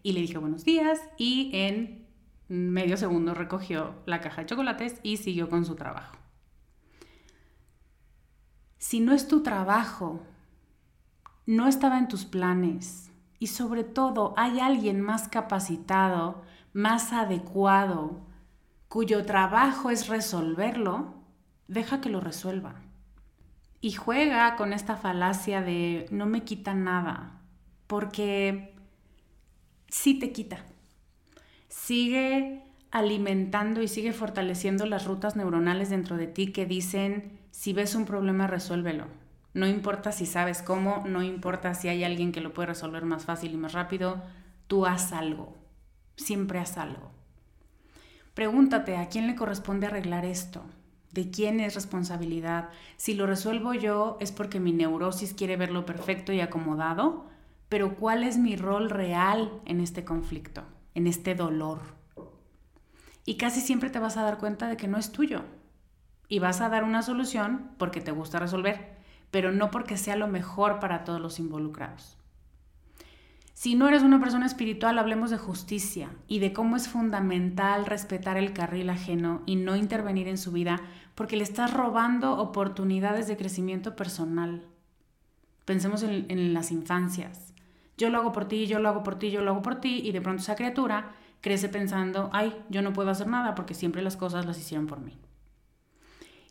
Y 0.01 0.13
le 0.13 0.21
dije 0.21 0.37
buenos 0.37 0.63
días 0.63 0.99
y 1.17 1.51
en 1.53 2.05
medio 2.47 2.95
segundo 2.97 3.33
recogió 3.33 3.95
la 4.05 4.21
caja 4.21 4.41
de 4.41 4.47
chocolates 4.47 4.99
y 5.03 5.17
siguió 5.17 5.49
con 5.49 5.65
su 5.65 5.75
trabajo. 5.75 6.15
Si 8.77 8.99
no 8.99 9.13
es 9.13 9.27
tu 9.27 9.41
trabajo, 9.41 10.21
no 11.45 11.67
estaba 11.67 11.97
en 11.97 12.07
tus 12.07 12.25
planes 12.25 13.11
y 13.39 13.47
sobre 13.47 13.83
todo 13.83 14.33
hay 14.37 14.59
alguien 14.59 15.01
más 15.01 15.27
capacitado, 15.27 16.43
más 16.73 17.11
adecuado, 17.11 18.25
cuyo 18.87 19.25
trabajo 19.25 19.89
es 19.89 20.07
resolverlo, 20.07 21.15
deja 21.67 22.01
que 22.01 22.09
lo 22.09 22.19
resuelva. 22.19 22.75
Y 23.81 23.91
juega 23.91 24.55
con 24.55 24.73
esta 24.73 24.95
falacia 24.95 25.61
de 25.61 26.07
no 26.09 26.25
me 26.25 26.43
quita 26.43 26.73
nada, 26.73 27.41
porque 27.87 28.73
sí 29.89 30.17
te 30.17 30.31
quita. 30.31 30.65
Sigue 31.67 32.63
alimentando 32.91 33.81
y 33.81 33.87
sigue 33.87 34.13
fortaleciendo 34.13 34.85
las 34.85 35.05
rutas 35.05 35.35
neuronales 35.35 35.89
dentro 35.89 36.17
de 36.17 36.27
ti 36.27 36.51
que 36.51 36.65
dicen, 36.65 37.39
si 37.51 37.73
ves 37.73 37.93
un 37.95 38.05
problema, 38.05 38.47
resuélvelo. 38.47 39.07
No 39.53 39.67
importa 39.67 40.11
si 40.11 40.25
sabes 40.25 40.61
cómo, 40.61 41.03
no 41.07 41.23
importa 41.23 41.73
si 41.75 41.87
hay 41.87 42.03
alguien 42.03 42.31
que 42.31 42.41
lo 42.41 42.53
puede 42.53 42.67
resolver 42.67 43.05
más 43.05 43.25
fácil 43.25 43.53
y 43.53 43.57
más 43.57 43.73
rápido, 43.73 44.21
tú 44.67 44.85
haz 44.85 45.13
algo. 45.13 45.57
Siempre 46.17 46.59
haz 46.59 46.77
algo. 46.77 47.11
Pregúntate 48.33 48.97
a 48.97 49.07
quién 49.07 49.27
le 49.27 49.35
corresponde 49.35 49.87
arreglar 49.87 50.25
esto, 50.25 50.63
de 51.15 51.31
quién 51.31 51.61
es 51.61 51.73
responsabilidad. 51.73 52.69
Si 52.97 53.13
lo 53.13 53.25
resuelvo 53.25 53.73
yo 53.73 54.17
es 54.19 54.33
porque 54.33 54.59
mi 54.59 54.73
neurosis 54.73 55.33
quiere 55.33 55.55
verlo 55.55 55.85
perfecto 55.85 56.33
y 56.33 56.41
acomodado, 56.41 57.25
pero 57.69 57.95
¿cuál 57.95 58.23
es 58.23 58.37
mi 58.37 58.57
rol 58.57 58.89
real 58.89 59.61
en 59.65 59.79
este 59.79 60.03
conflicto, 60.03 60.63
en 60.93 61.07
este 61.07 61.33
dolor? 61.33 61.79
Y 63.23 63.37
casi 63.37 63.61
siempre 63.61 63.89
te 63.89 63.99
vas 63.99 64.17
a 64.17 64.23
dar 64.23 64.37
cuenta 64.37 64.67
de 64.67 64.75
que 64.75 64.89
no 64.89 64.97
es 64.97 65.11
tuyo. 65.11 65.43
Y 66.27 66.39
vas 66.39 66.59
a 66.59 66.69
dar 66.69 66.83
una 66.83 67.01
solución 67.01 67.71
porque 67.77 68.01
te 68.01 68.11
gusta 68.11 68.39
resolver, 68.39 68.97
pero 69.31 69.53
no 69.53 69.71
porque 69.71 69.95
sea 69.95 70.17
lo 70.17 70.27
mejor 70.27 70.79
para 70.79 71.05
todos 71.05 71.21
los 71.21 71.39
involucrados. 71.39 72.17
Si 73.55 73.73
no 73.73 73.87
eres 73.87 74.03
una 74.03 74.19
persona 74.19 74.45
espiritual, 74.45 74.99
hablemos 74.99 75.31
de 75.31 75.37
justicia 75.37 76.09
y 76.27 76.39
de 76.39 76.51
cómo 76.51 76.75
es 76.75 76.89
fundamental 76.89 77.85
respetar 77.85 78.35
el 78.35 78.51
carril 78.51 78.89
ajeno 78.89 79.43
y 79.45 79.55
no 79.55 79.77
intervenir 79.77 80.27
en 80.27 80.37
su 80.37 80.51
vida 80.51 80.81
porque 81.15 81.37
le 81.37 81.43
estás 81.43 81.73
robando 81.73 82.37
oportunidades 82.37 83.27
de 83.27 83.37
crecimiento 83.37 83.95
personal. 83.95 84.61
Pensemos 85.63 86.03
en, 86.03 86.53
las 86.53 86.71
infancias. 86.71 87.53
Yo 87.97 88.09
lo 88.09 88.19
hago 88.19 88.33
por 88.33 88.47
ti, 88.47 88.67
yo 88.67 88.79
lo 88.79 88.89
hago 88.89 89.03
por 89.03 89.17
ti, 89.17 89.31
yo 89.31 89.41
lo 89.41 89.51
hago 89.51 89.61
por 89.61 89.79
ti 89.79 90.01
y 90.03 90.11
de 90.11 90.21
pronto 90.21 90.41
esa 90.41 90.55
criatura 90.55 91.13
crece 91.39 91.69
pensando, 91.69 92.29
ay, 92.33 92.53
yo 92.69 92.81
no 92.81 92.91
puedo 92.91 93.09
hacer 93.09 93.27
nada 93.27 93.55
porque 93.55 93.73
siempre 93.73 94.01
las 94.01 94.17
cosas 94.17 94.45
las 94.45 94.59
hicieron 94.59 94.87
por 94.87 94.99
mí. 94.99 95.17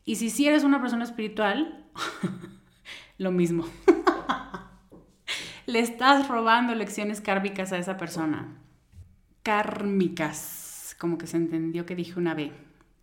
Y 0.06 0.16
si 0.16 0.30
sí 0.30 0.46
eres 0.46 0.64
una 0.64 0.80
persona 0.80 1.04
espiritual, 1.04 1.84
lo 3.18 3.30
mismo. 3.30 3.66
Le 5.66 5.78
estás 5.78 6.28
robando 6.28 6.74
lecciones 6.74 7.20
kármicas 7.20 7.72
a 7.72 7.78
esa 7.78 7.96
persona. 7.96 8.58
Kármicas, 9.42 10.96
como 10.98 11.18
que 11.18 11.26
se 11.26 11.36
entendió 11.36 11.86
que 11.86 11.96
dije 11.96 12.18
una 12.18 12.34
B. 12.34 12.52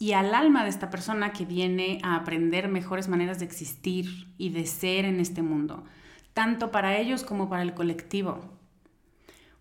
Y 0.01 0.13
al 0.13 0.33
alma 0.33 0.63
de 0.63 0.69
esta 0.71 0.89
persona 0.89 1.31
que 1.31 1.45
viene 1.45 1.99
a 2.01 2.15
aprender 2.15 2.67
mejores 2.67 3.07
maneras 3.07 3.37
de 3.37 3.45
existir 3.45 4.33
y 4.39 4.49
de 4.49 4.65
ser 4.65 5.05
en 5.05 5.19
este 5.19 5.43
mundo, 5.43 5.83
tanto 6.33 6.71
para 6.71 6.97
ellos 6.97 7.21
como 7.23 7.49
para 7.49 7.61
el 7.61 7.75
colectivo. 7.75 8.39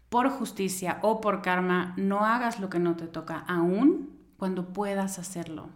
Por 0.08 0.30
justicia 0.30 0.98
o 1.02 1.20
por 1.20 1.42
karma, 1.42 1.92
no 1.98 2.24
hagas 2.24 2.58
lo 2.58 2.70
que 2.70 2.78
no 2.78 2.96
te 2.96 3.06
toca, 3.06 3.44
aún 3.48 4.18
cuando 4.38 4.72
puedas 4.72 5.18
hacerlo. 5.18 5.68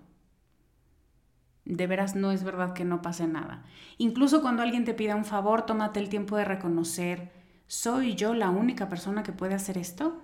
De 1.67 1.87
veras 1.87 2.17
no 2.17 2.33
es 2.33 2.43
verdad 2.43 2.73
que 2.73 2.87
no 2.87 3.03
pase 3.03 3.27
nada. 3.27 3.65
Incluso 3.99 4.41
cuando 4.41 4.63
alguien 4.63 4.87
te 4.87 4.95
pida 4.95 5.15
un 5.15 5.27
favor, 5.27 5.67
tómate 5.67 6.01
el 6.01 6.09
tiempo 6.09 6.39
de 6.39 6.47
reconocer, 6.47 7.33
¿soy 7.67 8.15
yo 8.15 8.33
la 8.33 8.49
única 8.49 8.89
persona 8.89 9.25
que 9.25 9.33
puede 9.33 9.53
hacer 9.53 9.77
esto? 9.77 10.23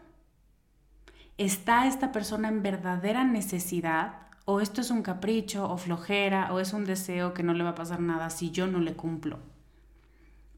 ¿Está 1.36 1.86
esta 1.86 2.10
persona 2.10 2.48
en 2.48 2.62
verdadera 2.62 3.22
necesidad? 3.24 4.29
¿O 4.44 4.60
esto 4.60 4.80
es 4.80 4.90
un 4.90 5.02
capricho 5.02 5.70
o 5.70 5.76
flojera 5.76 6.52
o 6.52 6.60
es 6.60 6.72
un 6.72 6.84
deseo 6.84 7.34
que 7.34 7.42
no 7.42 7.54
le 7.54 7.64
va 7.64 7.70
a 7.70 7.74
pasar 7.74 8.00
nada 8.00 8.30
si 8.30 8.50
yo 8.50 8.66
no 8.66 8.80
le 8.80 8.94
cumplo? 8.94 9.38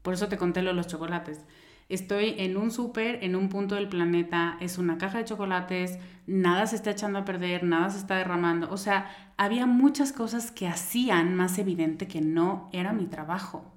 Por 0.01 0.13
eso 0.13 0.27
te 0.27 0.37
conté 0.37 0.61
lo 0.61 0.69
de 0.69 0.75
los 0.75 0.87
chocolates 0.87 1.41
estoy 1.89 2.35
en 2.37 2.57
un 2.57 2.71
súper, 2.71 3.23
en 3.23 3.35
un 3.35 3.49
punto 3.49 3.75
del 3.75 3.89
planeta, 3.89 4.57
es 4.59 4.77
una 4.77 4.97
caja 4.97 5.19
de 5.19 5.25
chocolates, 5.25 5.99
nada 6.27 6.65
se 6.67 6.75
está 6.75 6.91
echando 6.91 7.19
a 7.19 7.25
perder, 7.25 7.63
nada 7.63 7.89
se 7.89 7.99
está 7.99 8.17
derramando. 8.17 8.69
O 8.71 8.77
sea, 8.77 9.33
había 9.37 9.65
muchas 9.65 10.11
cosas 10.11 10.51
que 10.51 10.67
hacían 10.67 11.35
más 11.35 11.57
evidente 11.57 12.07
que 12.07 12.21
no 12.21 12.69
era 12.73 12.93
mi 12.93 13.05
trabajo. 13.05 13.71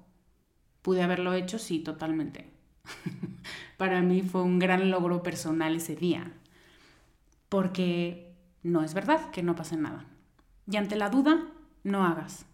¿Pude 0.81 1.03
haberlo 1.03 1.33
hecho? 1.33 1.59
Sí, 1.59 1.79
totalmente. 1.79 2.49
Para 3.77 4.01
mí 4.01 4.21
fue 4.21 4.41
un 4.41 4.59
gran 4.59 4.89
logro 4.89 5.21
personal 5.21 5.75
ese 5.75 5.95
día, 5.95 6.31
porque 7.49 8.26
no 8.63 8.83
es 8.83 8.93
verdad 8.93 9.29
que 9.31 9.43
no 9.43 9.55
pase 9.55 9.77
nada. 9.77 10.05
Y 10.69 10.77
ante 10.77 10.95
la 10.95 11.09
duda, 11.09 11.47
no 11.83 12.03
hagas. 12.03 12.45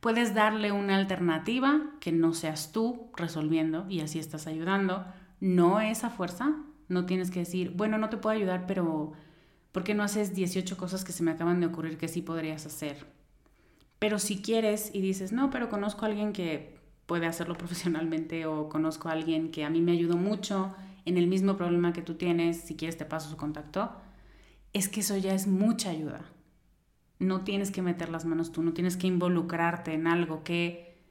Puedes 0.00 0.34
darle 0.34 0.70
una 0.70 0.96
alternativa 0.96 1.80
que 2.00 2.12
no 2.12 2.34
seas 2.34 2.72
tú 2.72 3.10
resolviendo 3.16 3.86
y 3.88 4.00
así 4.00 4.18
estás 4.18 4.46
ayudando. 4.46 5.04
No 5.40 5.80
esa 5.80 6.10
fuerza. 6.10 6.54
No 6.88 7.06
tienes 7.06 7.30
que 7.30 7.40
decir, 7.40 7.72
bueno, 7.74 7.96
no 7.98 8.10
te 8.10 8.18
puedo 8.18 8.36
ayudar, 8.36 8.66
pero 8.66 9.12
¿por 9.72 9.82
qué 9.82 9.94
no 9.94 10.02
haces 10.02 10.34
18 10.34 10.76
cosas 10.76 11.04
que 11.04 11.12
se 11.12 11.22
me 11.22 11.30
acaban 11.30 11.60
de 11.60 11.66
ocurrir 11.66 11.96
que 11.96 12.08
sí 12.08 12.20
podrías 12.20 12.66
hacer? 12.66 13.06
Pero 13.98 14.18
si 14.18 14.42
quieres 14.42 14.90
y 14.92 15.00
dices, 15.00 15.32
no, 15.32 15.48
pero 15.48 15.70
conozco 15.70 16.04
a 16.04 16.08
alguien 16.08 16.34
que 16.34 16.78
puede 17.06 17.26
hacerlo 17.26 17.54
profesionalmente 17.58 18.46
o 18.46 18.68
conozco 18.68 19.08
a 19.08 19.12
alguien 19.12 19.50
que 19.50 19.64
a 19.64 19.70
mí 19.70 19.80
me 19.80 19.92
ayudó 19.92 20.16
mucho 20.16 20.74
en 21.06 21.16
el 21.16 21.26
mismo 21.26 21.56
problema 21.56 21.92
que 21.92 22.02
tú 22.02 22.14
tienes, 22.14 22.60
si 22.60 22.76
quieres 22.76 22.96
te 22.96 23.04
paso 23.04 23.30
su 23.30 23.36
contacto, 23.36 23.92
es 24.74 24.88
que 24.88 25.00
eso 25.00 25.16
ya 25.16 25.32
es 25.32 25.46
mucha 25.46 25.90
ayuda. 25.90 26.20
No 27.18 27.42
tienes 27.44 27.70
que 27.70 27.80
meter 27.80 28.10
las 28.10 28.26
manos 28.26 28.52
tú, 28.52 28.62
no 28.62 28.74
tienes 28.74 28.96
que 28.98 29.06
involucrarte 29.06 29.94
en 29.94 30.06
algo 30.06 30.44
que 30.44 31.02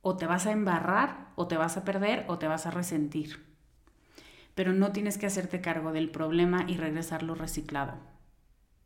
o 0.00 0.16
te 0.16 0.26
vas 0.26 0.46
a 0.46 0.52
embarrar, 0.52 1.32
o 1.34 1.46
te 1.46 1.58
vas 1.58 1.76
a 1.76 1.84
perder, 1.84 2.24
o 2.28 2.38
te 2.38 2.48
vas 2.48 2.64
a 2.64 2.70
resentir. 2.70 3.44
Pero 4.54 4.72
no 4.72 4.92
tienes 4.92 5.18
que 5.18 5.26
hacerte 5.26 5.60
cargo 5.60 5.92
del 5.92 6.10
problema 6.10 6.64
y 6.66 6.76
regresarlo 6.76 7.34
reciclado. 7.34 7.98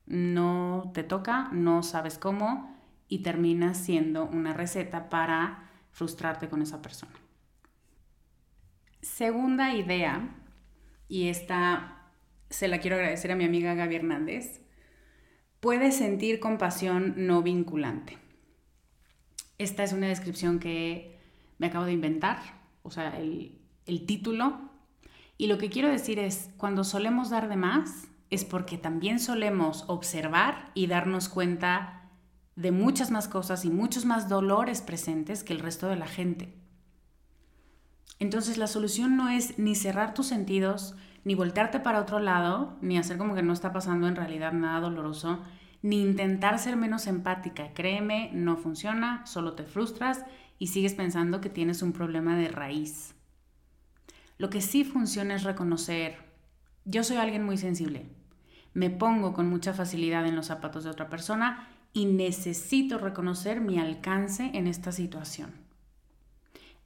No 0.07 0.91
te 0.93 1.05
toca, 1.05 1.51
no 1.53 1.83
sabes 1.83 2.19
cómo 2.19 2.75
y 3.09 3.19
terminas 3.23 3.77
siendo 3.77 4.27
una 4.27 4.55
receta 4.55 5.09
para 5.09 5.71
frustrarte 5.93 6.49
con 6.49 6.63
esa 6.63 6.83
persona. 6.83 7.13
Segunda 9.03 9.75
idea, 9.75 10.35
y 11.09 11.29
esta 11.29 12.04
se 12.51 12.69
la 12.69 12.79
quiero 12.79 12.97
agradecer 12.97 13.33
a 13.33 13.37
mi 13.37 13.45
amiga 13.45 13.75
Gaby 13.75 13.97
Hernández, 13.97 14.65
Puedes 15.65 15.97
sentir 15.97 16.41
compasión 16.41 17.15
no 17.17 17.41
vinculante. 17.41 18.19
Esta 19.57 19.83
es 19.83 19.95
una 19.95 20.09
descripción 20.09 20.59
que 20.59 21.19
me 21.57 21.69
acabo 21.69 21.87
de 21.87 21.93
inventar, 21.93 22.37
o 22.83 22.91
sea, 22.91 23.19
el, 23.19 23.63
el 23.87 24.05
título. 24.05 24.61
Y 25.39 25.47
lo 25.47 25.57
que 25.57 25.71
quiero 25.71 25.89
decir 25.89 26.19
es, 26.19 26.51
cuando 26.59 26.85
solemos 26.85 27.31
dar 27.31 27.49
de 27.49 27.57
más, 27.57 28.09
es 28.29 28.45
porque 28.45 28.77
también 28.77 29.19
solemos 29.19 29.87
observar 29.87 30.71
y 30.75 30.87
darnos 30.87 31.31
cuenta 31.31 32.11
de 32.57 32.71
muchas 32.71 33.11
más 33.11 33.27
cosas 33.27 33.65
y 33.65 33.71
muchos 33.71 34.05
más 34.05 34.29
dolores 34.29 34.83
presentes 34.83 35.45
que 35.45 35.55
el 35.55 35.61
resto 35.61 35.89
de 35.89 35.97
la 35.97 36.07
gente. 36.07 36.55
Entonces 38.19 38.59
la 38.59 38.67
solución 38.67 39.17
no 39.17 39.31
es 39.31 39.59
ni 39.59 39.77
cerrar 39.77 40.13
tus 40.13 40.27
sentidos, 40.27 40.95
ni 41.25 41.35
voltearte 41.35 41.81
para 41.81 42.01
otro 42.01 42.19
lado, 42.19 42.77
ni 42.81 42.99
hacer 42.99 43.19
como 43.19 43.35
que 43.35 43.43
no 43.43 43.53
está 43.53 43.73
pasando 43.73 44.07
en 44.07 44.17
realidad 44.17 44.53
nada 44.53 44.81
doloroso, 44.81 45.43
ni 45.83 46.01
intentar 46.01 46.59
ser 46.59 46.77
menos 46.77 47.07
empática. 47.07 47.73
Créeme, 47.75 48.31
no 48.33 48.57
funciona, 48.57 49.27
solo 49.27 49.55
te 49.55 49.65
frustras 49.65 50.25
y 50.59 50.69
sigues 50.69 50.95
pensando 50.95 51.41
que 51.41 51.51
tienes 51.51 51.83
un 51.83 51.93
problema 51.93 52.37
de 52.37 52.49
raíz. 52.49 53.15
Lo 54.39 54.51
que 54.51 54.61
sí 54.61 54.85
funciona 54.85 55.35
es 55.35 55.45
reconocer, 55.45 56.17
yo 56.85 57.05
soy 57.05 57.17
alguien 57.17 57.45
muy 57.45 57.57
sensible, 57.57 58.07
me 58.75 58.91
pongo 58.91 59.33
con 59.33 59.49
mucha 59.49 59.73
facilidad 59.73 60.27
en 60.27 60.37
los 60.37 60.47
zapatos 60.47 60.85
de 60.85 60.91
otra 60.91 61.09
persona 61.09 61.69
y 61.93 62.07
necesito 62.07 62.99
reconocer 62.99 63.61
mi 63.61 63.79
alcance 63.79 64.51
en 64.55 64.67
esta 64.67 64.91
situación. 64.91 65.63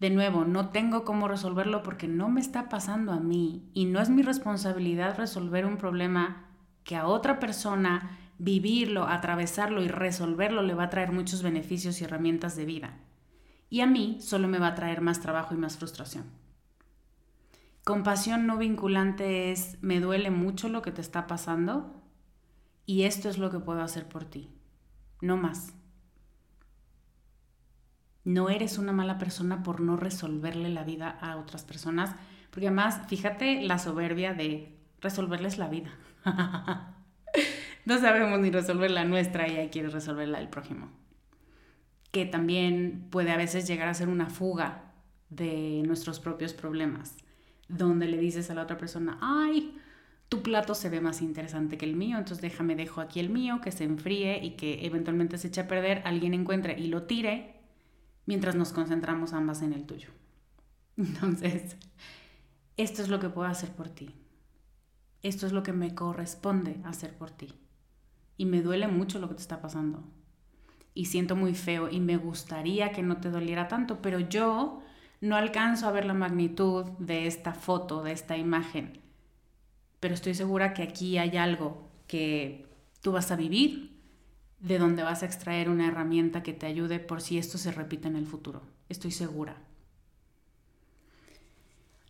De 0.01 0.11
nuevo, 0.11 0.45
no 0.45 0.69
tengo 0.71 1.05
cómo 1.05 1.27
resolverlo 1.27 1.83
porque 1.83 2.07
no 2.07 2.29
me 2.29 2.41
está 2.41 2.69
pasando 2.69 3.13
a 3.13 3.19
mí 3.19 3.69
y 3.75 3.87
no 3.87 4.01
es 4.01 4.11
mi 4.11 4.23
responsabilidad 4.23 5.17
resolver 5.19 5.67
un 5.67 5.77
problema 5.77 6.47
que 6.85 6.95
a 6.95 7.07
otra 7.07 7.41
persona 7.41 8.17
vivirlo, 8.39 9.09
atravesarlo 9.09 9.83
y 9.83 9.89
resolverlo 9.89 10.63
le 10.63 10.75
va 10.75 10.85
a 10.85 10.91
traer 10.91 11.11
muchos 11.11 11.43
beneficios 11.43 12.01
y 12.01 12.05
herramientas 12.05 12.55
de 12.55 12.65
vida. 12.65 13.01
Y 13.71 13.81
a 13.81 13.87
mí 13.87 14.19
solo 14.21 14.49
me 14.49 14.59
va 14.59 14.69
a 14.69 14.75
traer 14.75 15.01
más 15.01 15.21
trabajo 15.21 15.55
y 15.55 15.59
más 15.59 15.77
frustración. 15.77 16.25
Compasión 17.85 18.47
no 18.47 18.57
vinculante 18.57 19.51
es 19.51 19.79
me 19.83 19.99
duele 19.99 20.31
mucho 20.31 20.69
lo 20.69 20.83
que 20.83 20.93
te 20.93 21.01
está 21.01 21.27
pasando 21.27 22.03
y 22.87 23.03
esto 23.03 23.29
es 23.29 23.39
lo 23.39 23.51
que 23.51 23.59
puedo 23.59 23.83
hacer 23.83 24.09
por 24.09 24.25
ti. 24.25 24.51
No 25.21 25.37
más. 25.37 25.75
No 28.29 28.51
eres 28.51 28.77
una 28.77 28.93
mala 28.93 29.17
persona 29.17 29.63
por 29.63 29.81
no 29.81 29.97
resolverle 29.97 30.69
la 30.69 30.85
vida 30.85 31.09
a 31.09 31.39
otras 31.39 31.65
personas, 31.65 32.15
porque 32.51 32.67
además, 32.67 33.01
fíjate 33.09 33.63
la 33.63 33.79
soberbia 33.79 34.35
de 34.35 34.77
resolverles 35.01 35.57
la 35.57 35.69
vida. 35.69 35.89
no 37.87 37.99
sabemos 37.99 38.39
ni 38.41 38.51
resolver 38.51 38.91
la 38.91 39.07
nuestra 39.07 39.49
y 39.49 39.57
ahí 39.57 39.71
quieres 39.71 39.95
resolver 39.95 40.29
la 40.29 40.41
del 40.41 40.51
prójimo. 40.51 40.91
Que 42.11 42.27
también 42.27 43.07
puede 43.09 43.31
a 43.31 43.39
veces 43.39 43.67
llegar 43.67 43.89
a 43.89 43.95
ser 43.95 44.11
una 44.11 44.29
fuga 44.29 44.93
de 45.31 45.83
nuestros 45.87 46.21
propios 46.21 46.53
problemas, 46.53 47.17
donde 47.69 48.09
le 48.09 48.19
dices 48.19 48.51
a 48.51 48.55
la 48.55 48.65
otra 48.65 48.77
persona, 48.77 49.17
ay, 49.23 49.75
tu 50.29 50.43
plato 50.43 50.75
se 50.75 50.91
ve 50.91 51.01
más 51.01 51.23
interesante 51.23 51.79
que 51.79 51.87
el 51.87 51.97
mío, 51.97 52.19
entonces 52.19 52.43
déjame, 52.43 52.77
dejo 52.77 53.01
aquí 53.01 53.21
el 53.21 53.31
mío, 53.31 53.63
que 53.63 53.73
se 53.73 53.85
enfríe 53.85 54.45
y 54.45 54.51
que 54.51 54.85
eventualmente 54.85 55.39
se 55.39 55.49
eche 55.49 55.63
a 55.63 55.67
perder, 55.67 56.03
alguien 56.05 56.35
encuentre 56.35 56.79
y 56.79 56.89
lo 56.89 57.05
tire 57.05 57.58
mientras 58.29 58.57
nos 58.57 58.75
concentramos 58.75 59.33
ambas 59.33 59.63
en 59.63 59.73
el 59.73 59.87
tuyo. 59.87 60.11
Entonces, 60.99 61.77
esto 62.77 63.01
es 63.01 63.09
lo 63.09 63.21
que 63.21 63.31
puedo 63.31 63.49
hacer 63.49 63.71
por 63.71 63.89
ti. 63.89 64.15
Esto 65.23 65.47
es 65.47 65.53
lo 65.53 65.63
que 65.63 65.73
me 65.73 65.95
corresponde 65.95 66.77
hacer 66.85 67.17
por 67.17 67.31
ti. 67.31 67.55
Y 68.37 68.45
me 68.45 68.61
duele 68.61 68.87
mucho 68.87 69.19
lo 69.19 69.29
que 69.29 69.35
te 69.35 69.41
está 69.41 69.63
pasando. 69.63 70.05
Y 70.93 71.07
siento 71.07 71.37
muy 71.37 71.55
feo 71.55 71.89
y 71.89 72.01
me 72.01 72.19
gustaría 72.19 72.93
que 72.93 73.03
no 73.03 73.17
te 73.17 73.31
doliera 73.31 73.67
tanto, 73.67 74.03
pero 74.03 74.21
yo 74.21 74.83
no 75.23 75.35
alcanzo 75.35 75.89
a 75.89 75.93
ver 75.93 76.05
la 76.05 76.13
magnitud 76.13 76.85
de 76.99 77.27
esta 77.27 77.55
foto, 77.55 78.03
de 78.03 78.13
esta 78.13 78.37
imagen. 78.37 79.01
Pero 80.01 80.13
estoy 80.13 80.35
segura 80.35 80.75
que 80.75 80.83
aquí 80.83 81.17
hay 81.17 81.39
algo 81.39 81.89
que 82.07 82.67
tú 83.01 83.13
vas 83.13 83.31
a 83.31 83.37
vivir 83.37 83.88
de 84.61 84.79
donde 84.79 85.03
vas 85.03 85.23
a 85.23 85.27
extraer 85.27 85.69
una 85.69 85.87
herramienta 85.87 86.43
que 86.43 86.53
te 86.53 86.67
ayude 86.67 86.99
por 86.99 87.21
si 87.21 87.39
esto 87.39 87.59
se 87.59 87.73
repite 87.73 88.09
en 88.09 88.17
el 88.17 88.27
futuro. 88.27 88.63
Estoy 88.89 89.13
segura. 89.13 89.57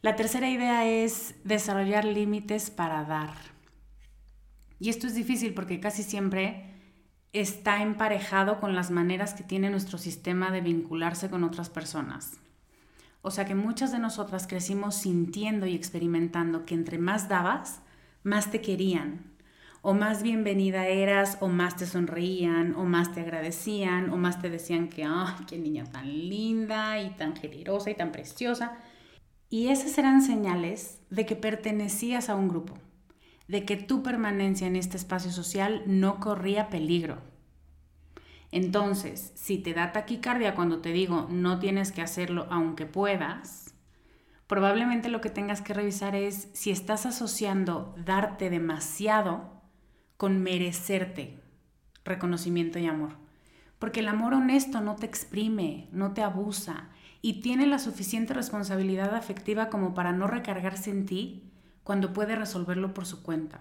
La 0.00 0.16
tercera 0.16 0.48
idea 0.48 0.86
es 0.86 1.34
desarrollar 1.44 2.04
límites 2.04 2.70
para 2.70 3.04
dar. 3.04 3.34
Y 4.78 4.90
esto 4.90 5.06
es 5.06 5.14
difícil 5.14 5.54
porque 5.54 5.80
casi 5.80 6.02
siempre 6.02 6.74
está 7.32 7.82
emparejado 7.82 8.60
con 8.60 8.74
las 8.74 8.90
maneras 8.90 9.34
que 9.34 9.42
tiene 9.42 9.70
nuestro 9.70 9.98
sistema 9.98 10.50
de 10.50 10.60
vincularse 10.60 11.28
con 11.28 11.44
otras 11.44 11.68
personas. 11.68 12.38
O 13.22 13.30
sea 13.30 13.44
que 13.44 13.54
muchas 13.54 13.92
de 13.92 13.98
nosotras 13.98 14.46
crecimos 14.46 14.94
sintiendo 14.94 15.66
y 15.66 15.74
experimentando 15.74 16.64
que 16.64 16.74
entre 16.74 16.98
más 16.98 17.28
dabas, 17.28 17.80
más 18.22 18.50
te 18.50 18.60
querían, 18.60 19.24
o 19.82 19.94
más 19.94 20.22
bienvenida 20.22 20.86
eras, 20.86 21.38
o 21.40 21.48
más 21.48 21.76
te 21.76 21.86
sonreían, 21.86 22.74
o 22.74 22.84
más 22.84 23.14
te 23.14 23.20
agradecían, 23.20 24.10
o 24.10 24.16
más 24.16 24.40
te 24.40 24.50
decían 24.50 24.88
que, 24.88 25.04
¡ay, 25.04 25.44
qué 25.48 25.58
niña 25.58 25.84
tan 25.84 26.06
linda 26.06 27.00
y 27.00 27.10
tan 27.10 27.36
generosa 27.36 27.90
y 27.90 27.94
tan 27.94 28.10
preciosa! 28.10 28.78
Y 29.48 29.68
esas 29.68 29.96
eran 29.96 30.20
señales 30.22 31.00
de 31.10 31.24
que 31.24 31.36
pertenecías 31.36 32.28
a 32.28 32.34
un 32.34 32.48
grupo, 32.48 32.74
de 33.46 33.64
que 33.64 33.76
tu 33.76 34.02
permanencia 34.02 34.66
en 34.66 34.76
este 34.76 34.96
espacio 34.96 35.30
social 35.30 35.82
no 35.86 36.20
corría 36.20 36.68
peligro. 36.68 37.22
Entonces, 38.50 39.32
si 39.34 39.58
te 39.58 39.74
da 39.74 39.92
taquicardia 39.92 40.54
cuando 40.54 40.80
te 40.80 40.92
digo 40.92 41.28
no 41.30 41.58
tienes 41.58 41.92
que 41.92 42.02
hacerlo 42.02 42.46
aunque 42.50 42.86
puedas, 42.86 43.74
probablemente 44.46 45.10
lo 45.10 45.20
que 45.20 45.28
tengas 45.28 45.60
que 45.60 45.74
revisar 45.74 46.14
es 46.14 46.48
si 46.54 46.70
estás 46.70 47.04
asociando 47.06 47.94
darte 47.98 48.48
demasiado 48.48 49.57
con 50.18 50.42
merecerte 50.42 51.38
reconocimiento 52.04 52.78
y 52.78 52.86
amor. 52.86 53.12
Porque 53.78 54.00
el 54.00 54.08
amor 54.08 54.34
honesto 54.34 54.80
no 54.80 54.96
te 54.96 55.06
exprime, 55.06 55.88
no 55.92 56.12
te 56.12 56.22
abusa 56.22 56.88
y 57.22 57.40
tiene 57.40 57.66
la 57.66 57.78
suficiente 57.78 58.34
responsabilidad 58.34 59.14
afectiva 59.14 59.70
como 59.70 59.94
para 59.94 60.12
no 60.12 60.26
recargarse 60.26 60.90
en 60.90 61.06
ti 61.06 61.44
cuando 61.84 62.12
puede 62.12 62.36
resolverlo 62.36 62.92
por 62.92 63.06
su 63.06 63.22
cuenta. 63.22 63.60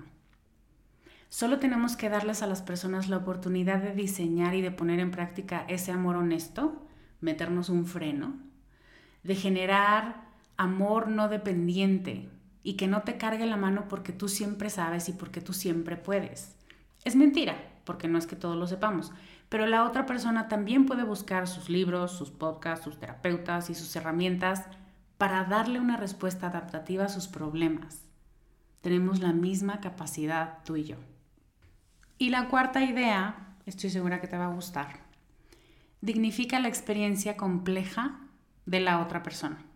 Solo 1.30 1.60
tenemos 1.60 1.96
que 1.96 2.10
darles 2.10 2.42
a 2.42 2.48
las 2.48 2.62
personas 2.62 3.08
la 3.08 3.18
oportunidad 3.18 3.82
de 3.82 3.94
diseñar 3.94 4.56
y 4.56 4.62
de 4.62 4.72
poner 4.72 5.00
en 5.00 5.12
práctica 5.12 5.66
ese 5.68 5.92
amor 5.92 6.16
honesto, 6.16 6.88
meternos 7.22 7.70
un 7.70 7.86
freno, 7.86 8.36
de 9.24 9.36
generar 9.36 10.26
amor 10.56 11.10
no 11.10 11.28
dependiente, 11.30 12.30
y 12.68 12.74
que 12.74 12.88
no 12.88 13.04
te 13.04 13.16
cargue 13.16 13.46
la 13.46 13.56
mano 13.56 13.88
porque 13.88 14.12
tú 14.12 14.28
siempre 14.28 14.70
sabes 14.70 15.08
y 15.08 15.14
porque 15.14 15.40
tú 15.40 15.54
siempre 15.54 15.96
puedes. 15.96 16.54
Es 17.06 17.16
mentira, 17.16 17.56
porque 17.86 18.10
no 18.10 18.18
es 18.18 18.28
que 18.28 18.36
todos 18.36 18.58
lo 18.58 18.68
sepamos, 18.68 19.14
pero 19.48 19.68
la 19.68 19.86
otra 19.86 20.06
persona 20.06 20.50
también 20.50 20.86
puede 20.86 21.06
buscar 21.06 21.48
sus 21.48 21.70
libros, 21.70 22.12
sus 22.12 22.30
podcasts, 22.30 22.84
sus 22.84 23.00
terapeutas 23.00 23.70
y 23.70 23.74
sus 23.74 23.96
herramientas 23.96 24.66
para 25.18 25.46
darle 25.46 25.80
una 25.80 25.96
respuesta 25.96 26.48
adaptativa 26.48 27.06
a 27.06 27.10
sus 27.10 27.30
problemas. 27.30 28.02
Tenemos 28.82 29.22
la 29.22 29.32
misma 29.32 29.80
capacidad 29.80 30.58
tú 30.66 30.76
y 30.76 30.84
yo. 30.84 30.98
Y 32.18 32.32
la 32.32 32.50
cuarta 32.50 32.84
idea, 32.84 33.56
estoy 33.66 33.92
segura 33.92 34.20
que 34.20 34.28
te 34.28 34.38
va 34.38 34.48
a 34.48 34.54
gustar, 34.54 35.06
dignifica 36.02 36.60
la 36.60 36.68
experiencia 36.68 37.38
compleja 37.38 38.20
de 38.66 38.82
la 38.82 39.00
otra 39.00 39.24
persona. 39.24 39.67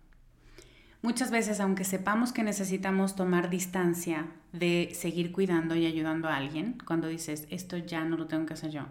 Muchas 1.02 1.32
veces, 1.32 1.60
aunque 1.60 1.84
sepamos 1.84 2.32
que 2.32 2.44
necesitamos 2.44 3.16
tomar 3.16 3.50
distancia 3.50 4.28
de 4.54 4.92
seguir 4.94 5.32
cuidando 5.32 5.76
y 5.76 5.88
ayudando 5.88 6.28
a 6.28 6.36
alguien, 6.36 6.78
cuando 6.86 7.08
dices, 7.08 7.48
esto 7.50 7.78
ya 7.78 8.06
no 8.06 8.18
lo 8.18 8.28
tengo 8.28 8.46
que 8.46 8.54
hacer 8.54 8.70
yo, 8.70 8.86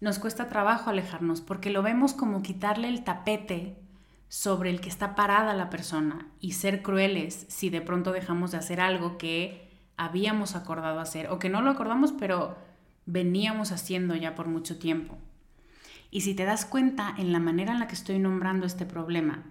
nos 0.00 0.18
cuesta 0.18 0.48
trabajo 0.48 0.90
alejarnos 0.90 1.40
porque 1.40 1.70
lo 1.70 1.82
vemos 1.82 2.12
como 2.12 2.42
quitarle 2.42 2.88
el 2.88 3.04
tapete 3.04 3.76
sobre 4.28 4.70
el 4.70 4.80
que 4.80 4.88
está 4.88 5.14
parada 5.14 5.54
la 5.54 5.68
persona 5.68 6.26
y 6.40 6.52
ser 6.52 6.82
crueles 6.82 7.44
si 7.48 7.70
de 7.70 7.80
pronto 7.80 8.12
dejamos 8.12 8.50
de 8.52 8.58
hacer 8.58 8.80
algo 8.80 9.18
que 9.18 9.68
habíamos 9.96 10.56
acordado 10.56 11.00
hacer 11.00 11.28
o 11.28 11.38
que 11.38 11.50
no 11.50 11.60
lo 11.60 11.70
acordamos 11.70 12.12
pero 12.12 12.56
veníamos 13.06 13.72
haciendo 13.72 14.16
ya 14.16 14.34
por 14.34 14.48
mucho 14.48 14.78
tiempo. 14.78 15.18
Y 16.10 16.22
si 16.22 16.34
te 16.34 16.44
das 16.44 16.64
cuenta 16.64 17.14
en 17.16 17.32
la 17.32 17.38
manera 17.38 17.72
en 17.72 17.78
la 17.78 17.88
que 17.88 17.94
estoy 17.94 18.18
nombrando 18.18 18.66
este 18.66 18.86
problema, 18.86 19.44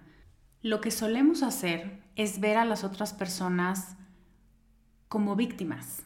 lo 0.62 0.80
que 0.80 0.92
solemos 0.92 1.42
hacer 1.42 2.00
es 2.14 2.38
ver 2.38 2.56
a 2.56 2.64
las 2.64 2.84
otras 2.84 3.12
personas 3.12 3.96
como 5.08 5.34
víctimas, 5.34 6.04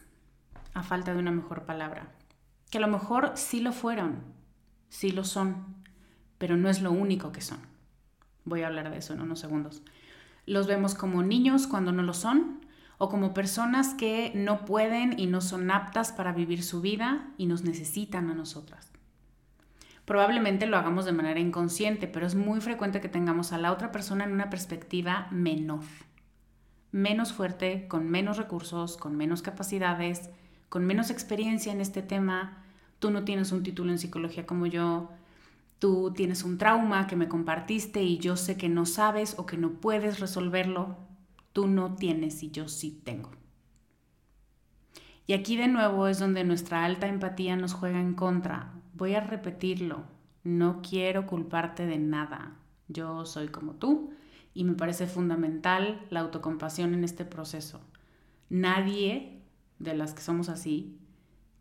a 0.73 0.81
falta 0.81 1.13
de 1.13 1.19
una 1.19 1.31
mejor 1.31 1.65
palabra. 1.65 2.11
Que 2.71 2.79
a 2.79 2.81
lo 2.81 2.87
mejor 2.87 3.33
sí 3.35 3.59
lo 3.59 3.71
fueron, 3.71 4.23
sí 4.89 5.11
lo 5.11 5.23
son, 5.23 5.83
pero 6.39 6.57
no 6.57 6.69
es 6.69 6.81
lo 6.81 6.91
único 6.91 7.31
que 7.31 7.41
son. 7.41 7.59
Voy 8.45 8.63
a 8.63 8.67
hablar 8.67 8.89
de 8.89 8.97
eso 8.97 9.13
en 9.13 9.21
unos 9.21 9.39
segundos. 9.39 9.83
Los 10.45 10.65
vemos 10.65 10.95
como 10.95 11.21
niños 11.21 11.67
cuando 11.67 11.91
no 11.91 12.01
lo 12.01 12.13
son, 12.13 12.65
o 12.97 13.09
como 13.09 13.35
personas 13.35 13.93
que 13.93 14.31
no 14.33 14.65
pueden 14.65 15.19
y 15.19 15.27
no 15.27 15.39
son 15.39 15.69
aptas 15.69 16.11
para 16.11 16.31
vivir 16.31 16.63
su 16.63 16.81
vida 16.81 17.31
y 17.37 17.45
nos 17.45 17.63
necesitan 17.63 18.31
a 18.31 18.33
nosotras. 18.33 18.91
Probablemente 20.07 20.67
lo 20.67 20.77
hagamos 20.77 21.03
de 21.03 21.11
manera 21.11 21.41
inconsciente, 21.41 22.07
pero 22.07 22.25
es 22.25 22.33
muy 22.33 22.61
frecuente 22.61 23.01
que 23.01 23.09
tengamos 23.09 23.51
a 23.51 23.57
la 23.57 23.73
otra 23.73 23.91
persona 23.91 24.23
en 24.23 24.31
una 24.31 24.49
perspectiva 24.49 25.27
menor, 25.31 25.83
menos 26.93 27.33
fuerte, 27.33 27.89
con 27.89 28.09
menos 28.09 28.37
recursos, 28.37 28.95
con 28.95 29.17
menos 29.17 29.41
capacidades, 29.41 30.29
con 30.69 30.85
menos 30.85 31.09
experiencia 31.09 31.73
en 31.73 31.81
este 31.81 32.01
tema. 32.01 32.63
Tú 32.99 33.11
no 33.11 33.25
tienes 33.25 33.51
un 33.51 33.63
título 33.63 33.91
en 33.91 33.99
psicología 33.99 34.45
como 34.45 34.65
yo, 34.65 35.11
tú 35.77 36.13
tienes 36.15 36.45
un 36.45 36.57
trauma 36.57 37.05
que 37.05 37.17
me 37.17 37.27
compartiste 37.27 38.01
y 38.01 38.17
yo 38.17 38.37
sé 38.37 38.55
que 38.55 38.69
no 38.69 38.85
sabes 38.85 39.35
o 39.37 39.45
que 39.45 39.57
no 39.57 39.71
puedes 39.81 40.21
resolverlo. 40.21 40.95
Tú 41.51 41.67
no 41.67 41.95
tienes 41.95 42.43
y 42.43 42.51
yo 42.51 42.69
sí 42.69 43.01
tengo. 43.03 43.31
Y 45.25 45.33
aquí 45.33 45.57
de 45.57 45.67
nuevo 45.67 46.07
es 46.07 46.17
donde 46.17 46.45
nuestra 46.45 46.85
alta 46.85 47.07
empatía 47.07 47.57
nos 47.57 47.73
juega 47.73 47.99
en 47.99 48.13
contra. 48.13 48.76
Voy 48.97 49.13
a 49.13 49.19
repetirlo. 49.19 50.05
No 50.43 50.81
quiero 50.81 51.27
culparte 51.27 51.85
de 51.85 51.99
nada. 51.99 52.55
Yo 52.87 53.25
soy 53.25 53.49
como 53.49 53.73
tú 53.73 54.09
y 54.55 54.63
me 54.63 54.73
parece 54.73 55.05
fundamental 55.05 56.03
la 56.09 56.21
autocompasión 56.21 56.95
en 56.95 57.03
este 57.03 57.23
proceso. 57.23 57.79
Nadie 58.49 59.43
de 59.77 59.93
las 59.93 60.15
que 60.15 60.21
somos 60.21 60.49
así 60.49 60.97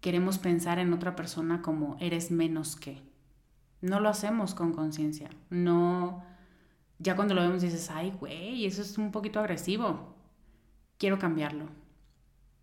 queremos 0.01 0.38
pensar 0.38 0.79
en 0.79 0.94
otra 0.94 1.14
persona 1.14 1.61
como 1.61 1.99
eres 2.01 2.31
menos 2.31 2.75
que. 2.75 3.03
No 3.83 4.01
lo 4.01 4.09
hacemos 4.09 4.55
con 4.55 4.72
conciencia. 4.72 5.29
No 5.51 6.25
Ya 6.99 7.16
cuando 7.16 7.35
lo 7.35 7.42
vemos 7.42 7.61
dices, 7.61 7.90
ay, 7.90 8.14
güey, 8.18 8.64
eso 8.64 8.81
es 8.81 8.96
un 8.96 9.12
poquito 9.12 9.40
agresivo. 9.40 10.14
Quiero 10.96 11.18
cambiarlo. 11.18 11.66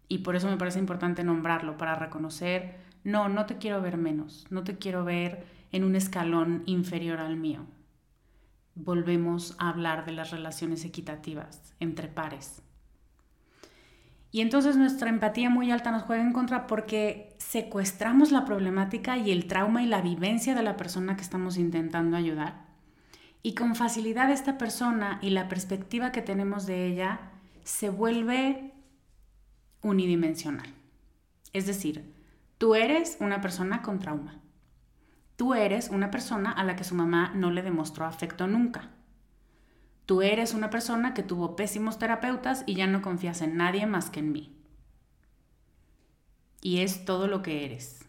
Y 0.08 0.20
por 0.20 0.36
eso 0.36 0.48
me 0.48 0.58
parece 0.58 0.80
importante 0.80 1.24
nombrarlo, 1.24 1.78
para 1.78 1.94
reconocer, 1.94 2.82
no, 3.04 3.30
no 3.30 3.46
te 3.46 3.58
quiero 3.58 3.82
ver 3.82 3.98
menos, 3.98 4.46
no 4.50 4.64
te 4.64 4.78
quiero 4.78 5.04
ver 5.04 5.46
en 5.72 5.84
un 5.84 5.96
escalón 5.96 6.64
inferior 6.66 7.20
al 7.20 7.36
mío. 7.36 7.66
Volvemos 8.76 9.56
a 9.60 9.70
hablar 9.70 10.06
de 10.06 10.14
las 10.14 10.32
relaciones 10.32 10.86
equitativas 10.86 11.74
entre 11.80 12.08
pares. 12.08 12.62
Y 14.32 14.42
entonces 14.42 14.78
nuestra 14.78 15.10
empatía 15.10 15.50
muy 15.52 15.70
alta 15.70 15.92
nos 15.92 16.04
juega 16.04 16.24
en 16.24 16.34
contra 16.34 16.66
porque 16.66 17.36
secuestramos 17.38 18.32
la 18.32 18.46
problemática 18.46 19.18
y 19.18 19.32
el 19.32 19.46
trauma 19.46 19.84
y 19.84 19.86
la 19.86 20.02
vivencia 20.02 20.56
de 20.56 20.64
la 20.64 20.76
persona 20.76 21.16
que 21.16 21.22
estamos 21.22 21.58
intentando 21.58 22.18
ayudar. 22.18 22.66
Y 23.44 23.54
con 23.54 23.76
facilidad 23.76 24.32
esta 24.32 24.58
persona 24.58 25.20
y 25.22 25.30
la 25.32 25.50
perspectiva 25.50 26.12
que 26.12 26.24
tenemos 26.24 26.66
de 26.66 26.88
ella 26.88 27.20
se 27.64 27.90
vuelve 27.90 28.74
unidimensional. 29.82 30.74
Es 31.52 31.68
decir, 31.68 32.13
tú 32.64 32.76
eres 32.76 33.18
una 33.20 33.42
persona 33.42 33.82
con 33.82 34.00
trauma. 34.00 34.40
Tú 35.36 35.54
eres 35.54 35.90
una 35.90 36.12
persona 36.12 36.50
a 36.50 36.64
la 36.64 36.78
que 36.78 36.86
su 36.86 36.96
mamá 36.96 37.34
no 37.36 37.52
le 37.52 37.62
demostró 37.62 38.06
afecto 38.06 38.48
nunca. 38.48 38.90
Tú 40.06 40.22
eres 40.22 40.54
una 40.54 40.70
persona 40.70 41.14
que 41.14 41.24
tuvo 41.24 41.58
pésimos 41.58 42.00
terapeutas 42.00 42.64
y 42.66 42.76
ya 42.76 42.88
no 42.88 43.02
confías 43.02 43.42
en 43.42 43.58
nadie 43.58 43.86
más 43.86 44.10
que 44.10 44.22
en 44.22 44.32
mí. 44.32 44.56
Y 46.62 46.80
es 46.80 47.04
todo 47.04 47.28
lo 47.28 47.42
que 47.42 47.66
eres. 47.66 48.06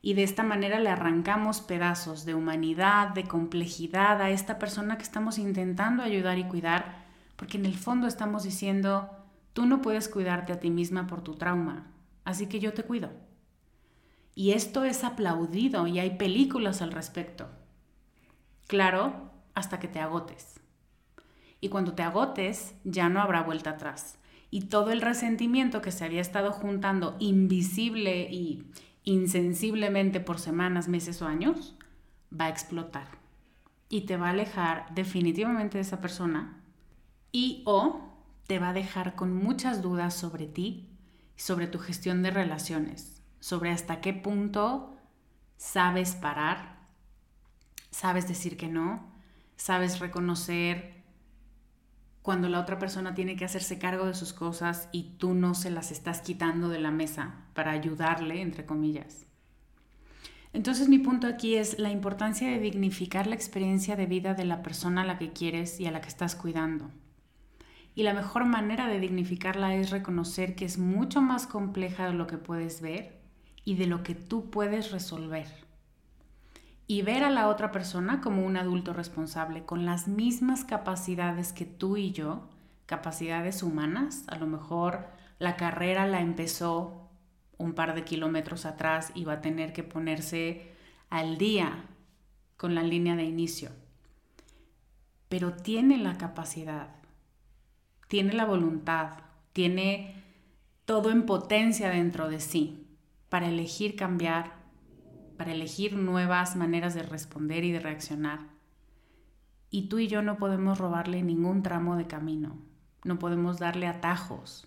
Y 0.00 0.14
de 0.14 0.22
esta 0.22 0.44
manera 0.44 0.78
le 0.78 0.90
arrancamos 0.90 1.60
pedazos 1.60 2.24
de 2.24 2.36
humanidad, 2.36 3.08
de 3.08 3.24
complejidad 3.24 4.22
a 4.22 4.30
esta 4.30 4.60
persona 4.60 4.96
que 4.96 5.02
estamos 5.02 5.38
intentando 5.38 6.04
ayudar 6.04 6.38
y 6.38 6.44
cuidar, 6.44 7.04
porque 7.34 7.58
en 7.58 7.66
el 7.66 7.74
fondo 7.74 8.06
estamos 8.06 8.44
diciendo, 8.44 9.10
tú 9.54 9.66
no 9.66 9.82
puedes 9.82 10.08
cuidarte 10.08 10.52
a 10.52 10.60
ti 10.60 10.70
misma 10.70 11.08
por 11.08 11.22
tu 11.22 11.34
trauma, 11.34 11.88
así 12.24 12.46
que 12.46 12.60
yo 12.60 12.74
te 12.74 12.84
cuido. 12.84 13.10
Y 14.40 14.52
esto 14.52 14.84
es 14.84 15.04
aplaudido 15.04 15.86
y 15.86 15.98
hay 15.98 16.16
películas 16.16 16.80
al 16.80 16.92
respecto. 16.92 17.50
Claro, 18.68 19.30
hasta 19.52 19.78
que 19.78 19.86
te 19.86 20.00
agotes. 20.00 20.60
Y 21.60 21.68
cuando 21.68 21.92
te 21.92 22.02
agotes, 22.02 22.74
ya 22.84 23.10
no 23.10 23.20
habrá 23.20 23.42
vuelta 23.42 23.72
atrás. 23.72 24.18
Y 24.50 24.62
todo 24.62 24.92
el 24.92 25.02
resentimiento 25.02 25.82
que 25.82 25.92
se 25.92 26.06
había 26.06 26.22
estado 26.22 26.52
juntando 26.52 27.16
invisible 27.18 28.30
y 28.30 28.64
insensiblemente 29.04 30.20
por 30.20 30.38
semanas, 30.38 30.88
meses 30.88 31.20
o 31.20 31.26
años, 31.26 31.76
va 32.32 32.46
a 32.46 32.48
explotar. 32.48 33.08
Y 33.90 34.06
te 34.06 34.16
va 34.16 34.28
a 34.28 34.30
alejar 34.30 34.86
definitivamente 34.94 35.76
de 35.76 35.82
esa 35.82 36.00
persona. 36.00 36.62
Y 37.30 37.62
o 37.66 38.00
te 38.46 38.58
va 38.58 38.70
a 38.70 38.72
dejar 38.72 39.16
con 39.16 39.34
muchas 39.34 39.82
dudas 39.82 40.14
sobre 40.14 40.46
ti, 40.46 40.88
sobre 41.36 41.66
tu 41.66 41.78
gestión 41.78 42.22
de 42.22 42.30
relaciones, 42.30 43.19
sobre 43.40 43.70
hasta 43.70 44.00
qué 44.00 44.12
punto 44.12 44.96
sabes 45.56 46.14
parar, 46.14 46.78
sabes 47.90 48.28
decir 48.28 48.56
que 48.56 48.68
no, 48.68 49.12
sabes 49.56 49.98
reconocer 49.98 51.00
cuando 52.22 52.48
la 52.48 52.60
otra 52.60 52.78
persona 52.78 53.14
tiene 53.14 53.36
que 53.36 53.44
hacerse 53.44 53.78
cargo 53.78 54.06
de 54.06 54.14
sus 54.14 54.32
cosas 54.32 54.88
y 54.92 55.16
tú 55.18 55.34
no 55.34 55.54
se 55.54 55.70
las 55.70 55.90
estás 55.90 56.20
quitando 56.20 56.68
de 56.68 56.78
la 56.78 56.90
mesa 56.90 57.46
para 57.54 57.72
ayudarle, 57.72 58.42
entre 58.42 58.66
comillas. 58.66 59.26
Entonces 60.52 60.88
mi 60.88 60.98
punto 60.98 61.26
aquí 61.26 61.56
es 61.56 61.78
la 61.78 61.90
importancia 61.90 62.50
de 62.50 62.58
dignificar 62.58 63.26
la 63.26 63.36
experiencia 63.36 63.96
de 63.96 64.06
vida 64.06 64.34
de 64.34 64.44
la 64.44 64.62
persona 64.62 65.02
a 65.02 65.04
la 65.04 65.18
que 65.18 65.32
quieres 65.32 65.80
y 65.80 65.86
a 65.86 65.92
la 65.92 66.00
que 66.00 66.08
estás 66.08 66.34
cuidando. 66.34 66.90
Y 67.94 68.02
la 68.02 68.14
mejor 68.14 68.44
manera 68.44 68.86
de 68.86 69.00
dignificarla 69.00 69.74
es 69.74 69.90
reconocer 69.90 70.54
que 70.54 70.64
es 70.64 70.78
mucho 70.78 71.20
más 71.20 71.46
compleja 71.46 72.06
de 72.06 72.14
lo 72.14 72.26
que 72.26 72.38
puedes 72.38 72.80
ver 72.80 73.19
y 73.64 73.76
de 73.76 73.86
lo 73.86 74.02
que 74.02 74.14
tú 74.14 74.50
puedes 74.50 74.90
resolver 74.90 75.46
y 76.90 77.02
ver 77.02 77.22
a 77.22 77.30
la 77.30 77.46
otra 77.46 77.70
persona 77.70 78.20
como 78.20 78.44
un 78.44 78.56
adulto 78.56 78.92
responsable 78.92 79.64
con 79.64 79.86
las 79.86 80.08
mismas 80.08 80.64
capacidades 80.64 81.52
que 81.52 81.64
tú 81.64 81.96
y 81.96 82.10
yo, 82.10 82.48
capacidades 82.86 83.62
humanas. 83.62 84.24
A 84.26 84.34
lo 84.34 84.48
mejor 84.48 85.06
la 85.38 85.54
carrera 85.54 86.08
la 86.08 86.20
empezó 86.20 87.08
un 87.58 87.74
par 87.74 87.94
de 87.94 88.02
kilómetros 88.02 88.66
atrás 88.66 89.12
y 89.14 89.24
va 89.24 89.34
a 89.34 89.40
tener 89.40 89.72
que 89.72 89.84
ponerse 89.84 90.72
al 91.10 91.38
día 91.38 91.84
con 92.56 92.74
la 92.74 92.82
línea 92.82 93.14
de 93.14 93.22
inicio. 93.22 93.70
Pero 95.28 95.52
tiene 95.52 95.96
la 95.96 96.18
capacidad, 96.18 96.88
tiene 98.08 98.32
la 98.32 98.46
voluntad, 98.46 99.10
tiene 99.52 100.24
todo 100.86 101.12
en 101.12 101.24
potencia 101.24 101.88
dentro 101.88 102.28
de 102.28 102.40
sí 102.40 102.89
para 103.30 103.48
elegir 103.48 103.96
cambiar, 103.96 104.52
para 105.38 105.52
elegir 105.52 105.96
nuevas 105.96 106.56
maneras 106.56 106.92
de 106.92 107.02
responder 107.02 107.64
y 107.64 107.72
de 107.72 107.80
reaccionar. 107.80 108.40
Y 109.70 109.88
tú 109.88 110.00
y 110.00 110.08
yo 110.08 110.20
no 110.20 110.36
podemos 110.36 110.76
robarle 110.76 111.22
ningún 111.22 111.62
tramo 111.62 111.96
de 111.96 112.06
camino, 112.06 112.58
no 113.04 113.18
podemos 113.18 113.58
darle 113.58 113.86
atajos. 113.86 114.66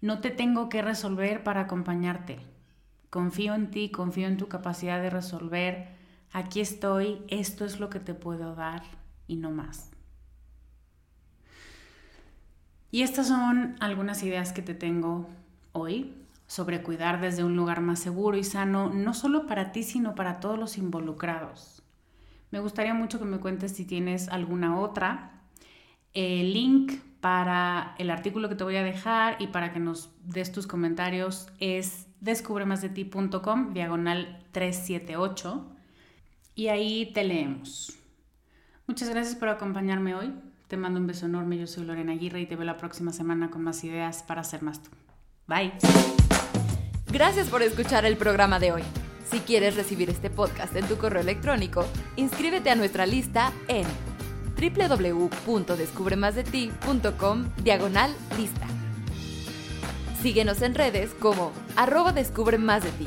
No 0.00 0.20
te 0.20 0.30
tengo 0.30 0.68
que 0.68 0.82
resolver 0.82 1.44
para 1.44 1.60
acompañarte. 1.60 2.40
Confío 3.10 3.54
en 3.54 3.70
ti, 3.70 3.90
confío 3.90 4.26
en 4.26 4.38
tu 4.38 4.48
capacidad 4.48 5.00
de 5.00 5.10
resolver. 5.10 5.94
Aquí 6.32 6.60
estoy, 6.60 7.22
esto 7.28 7.64
es 7.64 7.78
lo 7.78 7.90
que 7.90 8.00
te 8.00 8.14
puedo 8.14 8.56
dar 8.56 8.82
y 9.28 9.36
no 9.36 9.50
más. 9.50 9.90
Y 12.90 13.02
estas 13.02 13.28
son 13.28 13.76
algunas 13.80 14.22
ideas 14.22 14.52
que 14.52 14.62
te 14.62 14.74
tengo 14.74 15.28
hoy 15.72 16.21
sobre 16.52 16.82
cuidar 16.82 17.18
desde 17.18 17.44
un 17.44 17.56
lugar 17.56 17.80
más 17.80 17.98
seguro 17.98 18.36
y 18.36 18.44
sano, 18.44 18.90
no 18.90 19.14
solo 19.14 19.46
para 19.46 19.72
ti, 19.72 19.82
sino 19.82 20.14
para 20.14 20.38
todos 20.38 20.58
los 20.58 20.76
involucrados. 20.76 21.82
Me 22.50 22.60
gustaría 22.60 22.92
mucho 22.92 23.18
que 23.18 23.24
me 23.24 23.38
cuentes 23.38 23.72
si 23.72 23.86
tienes 23.86 24.28
alguna 24.28 24.78
otra. 24.78 25.40
El 26.12 26.52
link 26.52 26.92
para 27.22 27.94
el 27.96 28.10
artículo 28.10 28.50
que 28.50 28.54
te 28.54 28.64
voy 28.64 28.76
a 28.76 28.82
dejar 28.82 29.36
y 29.40 29.46
para 29.46 29.72
que 29.72 29.80
nos 29.80 30.10
des 30.24 30.52
tus 30.52 30.66
comentarios 30.66 31.48
es 31.58 32.06
descubremasdeti.com, 32.20 33.72
diagonal 33.72 34.44
378, 34.52 35.74
y 36.54 36.68
ahí 36.68 37.12
te 37.14 37.24
leemos. 37.24 37.98
Muchas 38.86 39.08
gracias 39.08 39.36
por 39.36 39.48
acompañarme 39.48 40.14
hoy. 40.14 40.34
Te 40.68 40.76
mando 40.76 41.00
un 41.00 41.06
beso 41.06 41.24
enorme. 41.24 41.56
Yo 41.56 41.66
soy 41.66 41.86
Lorena 41.86 42.12
Aguirre 42.12 42.42
y 42.42 42.46
te 42.46 42.56
veo 42.56 42.66
la 42.66 42.76
próxima 42.76 43.10
semana 43.10 43.48
con 43.48 43.62
más 43.62 43.82
ideas 43.84 44.22
para 44.22 44.44
ser 44.44 44.62
más 44.62 44.82
tú. 44.82 44.90
Bye. 45.46 45.72
Gracias 47.12 47.48
por 47.48 47.62
escuchar 47.62 48.04
el 48.06 48.16
programa 48.16 48.58
de 48.58 48.72
hoy. 48.72 48.82
Si 49.30 49.40
quieres 49.40 49.76
recibir 49.76 50.08
este 50.08 50.30
podcast 50.30 50.74
en 50.76 50.86
tu 50.86 50.96
correo 50.96 51.20
electrónico, 51.20 51.84
inscríbete 52.16 52.70
a 52.70 52.74
nuestra 52.74 53.04
lista 53.04 53.52
en 53.68 53.84
www.descubremasdeti.com 54.56 57.44
diagonal 57.62 58.16
lista. 58.38 58.66
Síguenos 60.22 60.62
en 60.62 60.74
redes 60.74 61.10
como 61.20 61.52
arroba 61.76 62.12
descubre 62.12 62.56
más 62.56 62.82
de 62.82 62.90
ti. 62.92 63.06